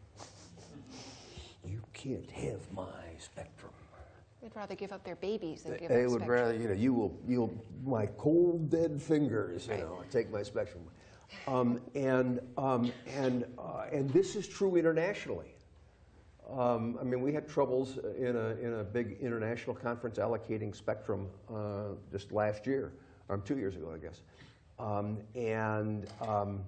[1.67, 2.85] You can't have my
[3.19, 3.73] spectrum.
[4.43, 6.31] They'd rather give up their babies than give they up They would spectrum.
[6.31, 9.81] rather, you know, you will, you'll, my cold dead fingers, you Right.
[9.81, 10.85] know, take my spectrum.
[11.47, 15.55] Um, and um, and uh, and this is true internationally.
[16.49, 21.29] Um, I mean, we had troubles in a in a big international conference allocating spectrum
[21.53, 22.95] uh, just last year,
[23.29, 24.23] or two years ago, I guess.
[24.79, 26.65] Um, and um,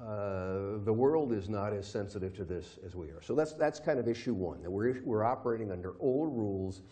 [0.00, 3.20] uh, the world is not as sensitive to this as we are.
[3.20, 4.62] So that's that's kind of issue one.
[4.62, 6.82] That we're we're operating under old rules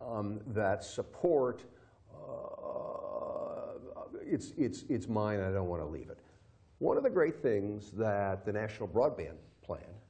[0.00, 1.64] um, that support.
[2.12, 2.18] Uh,
[4.20, 5.40] it's it's it's mine.
[5.40, 6.18] I don't want to leave it.
[6.80, 10.01] One of the great things that the National Broadband Plan uh,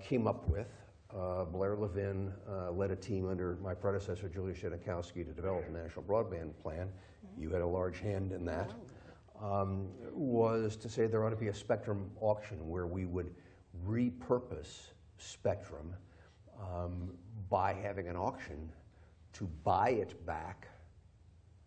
[0.00, 0.68] came up with,
[1.16, 5.72] uh, Blair Levin uh, led a team under my predecessor, Julius Genachowski, to develop a
[5.72, 6.88] National Broadband Plan.
[7.38, 8.72] You had a large hand in that.
[9.40, 13.32] Um, was to say there ought to be a spectrum auction where we would
[13.86, 15.94] repurpose spectrum
[16.60, 17.14] um,
[17.48, 18.70] by having an auction
[19.34, 20.68] to buy it back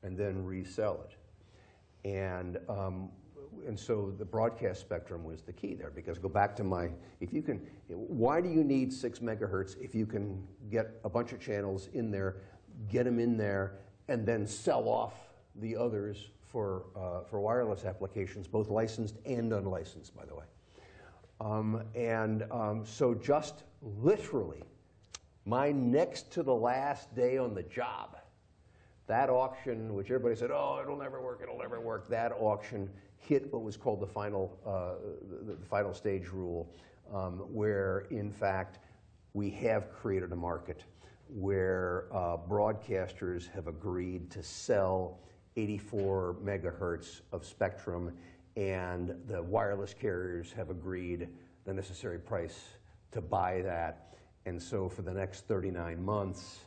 [0.04, 2.10] and then resell it.
[2.10, 3.10] And um,
[3.68, 6.90] and so the broadcast spectrum was the key there because go back to my
[7.20, 11.32] if you can why do you need six megahertz if you can get a bunch
[11.32, 12.38] of channels in there
[12.90, 13.74] get them in there
[14.08, 15.14] and then sell off
[15.56, 20.46] the others for uh, for wireless applications both licensed and unlicensed by the way?
[21.40, 24.64] Um, and um, so just literally
[25.46, 28.18] my next to the last day on the job
[29.12, 32.90] that auction, which everybody said, oh, it'll never work, it'll never work, that auction
[33.22, 34.94] hit what was called the final, uh,
[35.46, 36.70] the, final stage rule,
[37.14, 38.80] um, where in fact
[39.34, 40.84] we have created a market
[41.30, 45.20] where uh, broadcasters have agreed to sell
[45.56, 48.12] 84 megahertz of spectrum,
[48.58, 51.30] and the wireless carriers have agreed
[51.66, 52.60] the necessary price
[53.12, 54.16] to buy that.
[54.46, 56.60] And so for the next 39 months,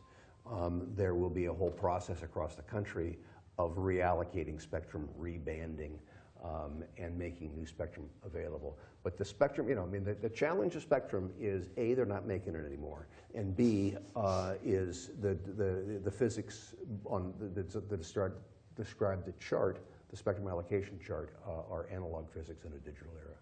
[0.51, 3.19] um, there will be a whole process across the country
[3.59, 5.99] of reallocating spectrum, rebanding,
[6.45, 8.79] um, and making new spectrum available.
[9.03, 12.05] But the spectrum, you know, I mean, the, the, challenge of spectrum is A, they're
[12.05, 16.75] not making it anymore, and B, uh, is the, the, the physics
[17.07, 19.81] on the, the, the described, the chart,
[20.11, 23.35] the spectrum allocation chart, uh, are analog physics in a digital era.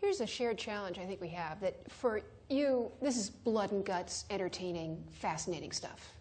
[0.00, 3.84] Here's a shared challenge I think we have that for you, this is blood and
[3.84, 6.12] guts, entertaining, fascinating stuff.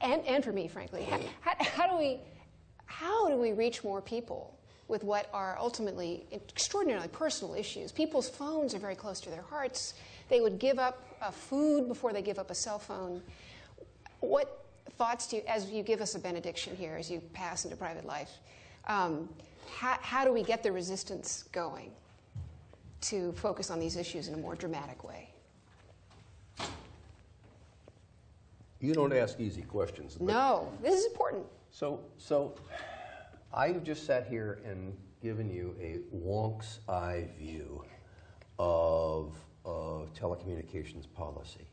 [0.00, 1.06] And, and for me, frankly.
[1.40, 2.20] How, how, do we,
[2.84, 4.58] how do we reach more people
[4.88, 7.92] with what are ultimately extraordinarily personal issues?
[7.92, 9.94] People's phones are very close to their hearts.
[10.28, 13.22] They would give up uh, food before they give up a cell phone.
[14.20, 14.64] What
[14.96, 18.06] thoughts do you, as you give us a benediction here, as you pass into private
[18.06, 18.30] life,
[18.86, 19.28] um,
[19.74, 21.90] how, how do we get the resistance going?
[23.04, 25.28] to focus on these issues in a more dramatic way.
[28.80, 30.18] You don't ask easy questions.
[30.20, 31.44] No, this is important.
[31.70, 32.54] So, so
[33.56, 37.84] I've just sat here and given you a wonk's eye view
[38.58, 41.66] of, of telecommunications policy.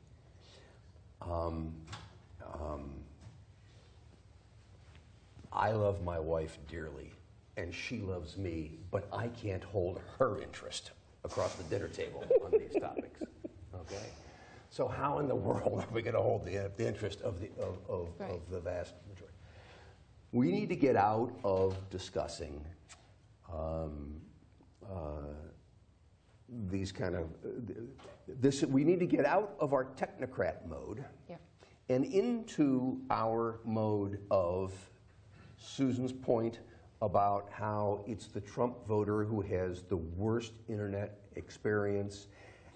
[1.23, 1.73] Um,
[2.53, 2.91] um,
[5.51, 7.11] I love my wife dearly,
[7.57, 10.91] and she loves me, but I can't hold her interest
[11.23, 13.23] across the dinner table on these topics.
[13.73, 14.05] Okay?
[14.69, 17.49] So, how in the world are we going to hold the, the interest of the,
[17.61, 18.31] of, of, Right.
[18.31, 19.20] of the vast majority?
[20.31, 22.63] We need to get out of discussing
[23.51, 24.21] um,
[24.89, 25.33] uh,
[26.69, 27.27] these kind of
[28.27, 28.63] this.
[28.63, 31.41] We need to get out of our technocrat mode Yep.
[31.89, 34.73] and into our mode of
[35.57, 36.59] Susan's point
[37.01, 42.27] about how it's the Trump voter who has the worst internet experience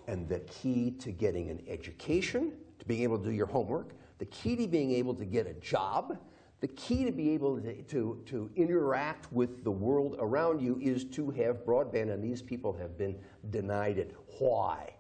[0.08, 4.26] and the key to getting an education, to being able to do your homework, the
[4.26, 6.18] key to being able to get a job,
[6.66, 11.06] the key to be able to, to, to interact with the world around you is
[11.06, 13.16] to have broadband, and these people have been
[13.52, 14.16] denied it.
[14.40, 14.96] Why?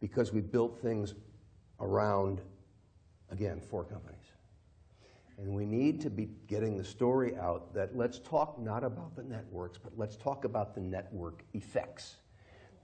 [0.00, 1.12] Because we built things
[1.78, 2.40] around,
[3.30, 4.24] again, four companies.
[5.36, 9.24] And we need to be getting the story out that let's talk not about the
[9.24, 12.16] networks, but let's talk about the network effects.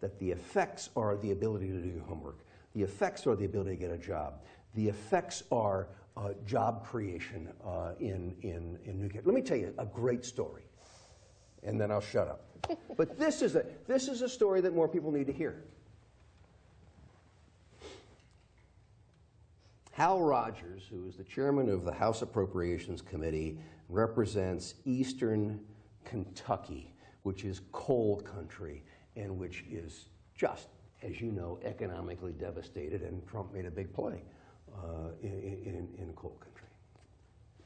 [0.03, 2.41] That the effects are the ability to do your homework,
[2.75, 4.43] the effects are the ability to get a job,
[4.75, 9.25] the effects are uh, job creation uh, in, in, in New York.
[9.25, 10.65] Let me tell you a great story,
[11.63, 12.45] and then I'll shut up.
[12.97, 15.65] but this is, a, this is a story that more people need to hear.
[19.93, 23.59] Hal Rogers, who is the chairman of the House Appropriations Committee,
[23.89, 25.61] represents eastern
[26.05, 26.95] Kentucky,
[27.25, 28.83] which is coal country
[29.17, 30.69] and which is just,
[31.03, 34.23] as you know, economically devastated, and Trump made a big play
[35.23, 36.69] in, in, in coal country.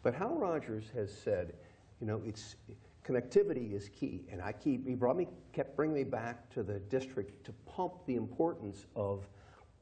[0.02, 1.54] But Hal Rogers has said,
[2.00, 2.56] you know, it's
[3.06, 6.78] connectivity is key, and I keep he brought me kept bringing me back to the
[6.80, 9.26] district to pump the importance of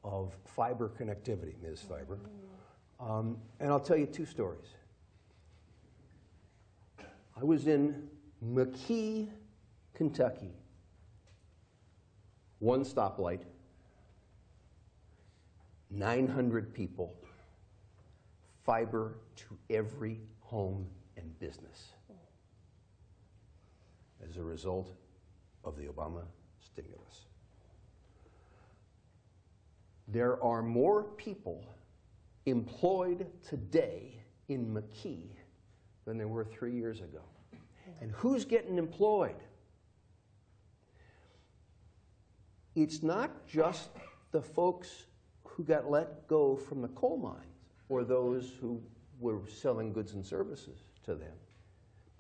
[0.03, 1.81] of fiber connectivity, Ms.
[1.81, 2.19] Fiber.
[3.01, 4.69] Um, and I'll tell you two stories.
[7.37, 8.09] I was in
[8.45, 9.29] McKee,
[9.95, 10.53] Kentucky.
[12.61, 13.41] One stoplight,
[15.95, 17.15] 900 people,
[18.65, 20.87] fiber to every home
[21.17, 21.93] and business
[24.29, 24.91] as a result
[25.65, 26.23] of the Obama
[26.61, 27.27] stimulus.
[30.09, 31.65] There are more people
[32.47, 35.31] employed today in McKee
[36.05, 37.23] than there were three years ago.
[38.01, 39.37] And who's getting employed?
[42.75, 43.91] It's not just
[44.33, 45.07] the folks
[45.55, 48.83] who got let go from the coal mines or those who
[49.21, 51.33] were selling goods and services to them,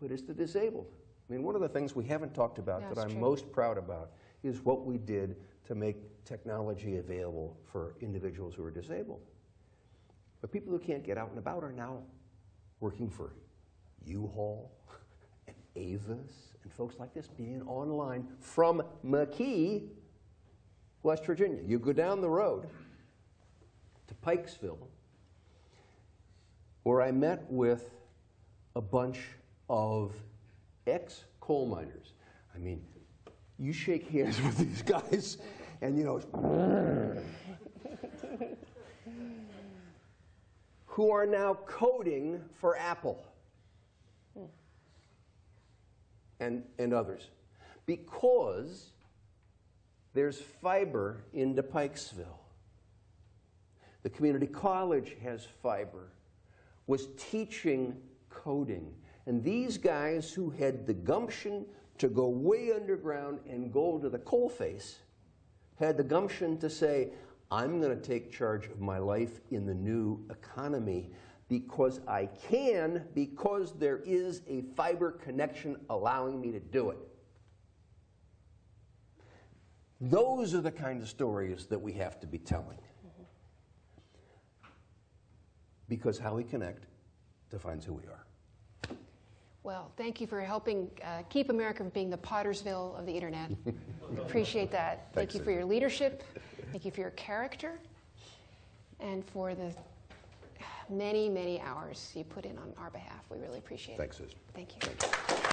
[0.00, 0.86] but it's the disabled.
[1.28, 3.20] I mean, one of the things we haven't talked about Yeah, that I'm true.
[3.20, 4.12] most proud about
[4.44, 9.22] is what we did to make technology available for individuals who are disabled.
[10.40, 12.02] But people who can't get out and about are now
[12.78, 13.32] working for
[14.04, 14.70] U-Haul
[15.48, 19.88] and Avis and folks like this being online from McKee,
[21.02, 21.62] West Virginia.
[21.66, 22.68] You go down the road
[24.06, 24.78] to Pikeville,
[26.82, 27.90] where I met with
[28.76, 29.20] a bunch
[29.68, 30.12] of
[30.86, 32.12] ex coal miners.
[32.54, 32.82] I mean,
[33.58, 35.38] you shake hands with these guys,
[35.80, 36.20] and you know,
[40.86, 43.24] who are now coding for Apple
[46.40, 47.30] and, and others
[47.86, 48.92] because
[50.12, 52.38] there's fiber into Pikeville.
[54.04, 56.12] The community college has fiber,
[56.86, 57.96] was teaching
[58.28, 58.94] coding.
[59.26, 61.64] And these guys who had the gumption
[61.96, 64.96] to go way underground and go to the coalface
[65.78, 67.12] had the gumption to say,
[67.50, 71.10] I'm going to take charge of my life in the new economy
[71.48, 76.98] because I can, because there is a fiber connection allowing me to do it.
[80.00, 82.78] Those are the kind of stories that we have to be telling.
[85.88, 86.84] Because how we connect
[87.50, 88.24] defines who we are.
[89.62, 93.50] Well, thank you for helping uh, keep America from being the Pottersville of the internet.
[94.18, 95.08] Appreciate that.
[95.14, 96.22] Thank Thanks, you for your leadership.
[96.70, 97.72] Thank you for your character.
[99.00, 99.74] And for the
[100.90, 103.20] many, many hours you put in on our behalf.
[103.30, 104.36] We really appreciate Thanks, it.
[104.54, 104.90] Thanks, Susan.
[105.30, 105.48] Thank you.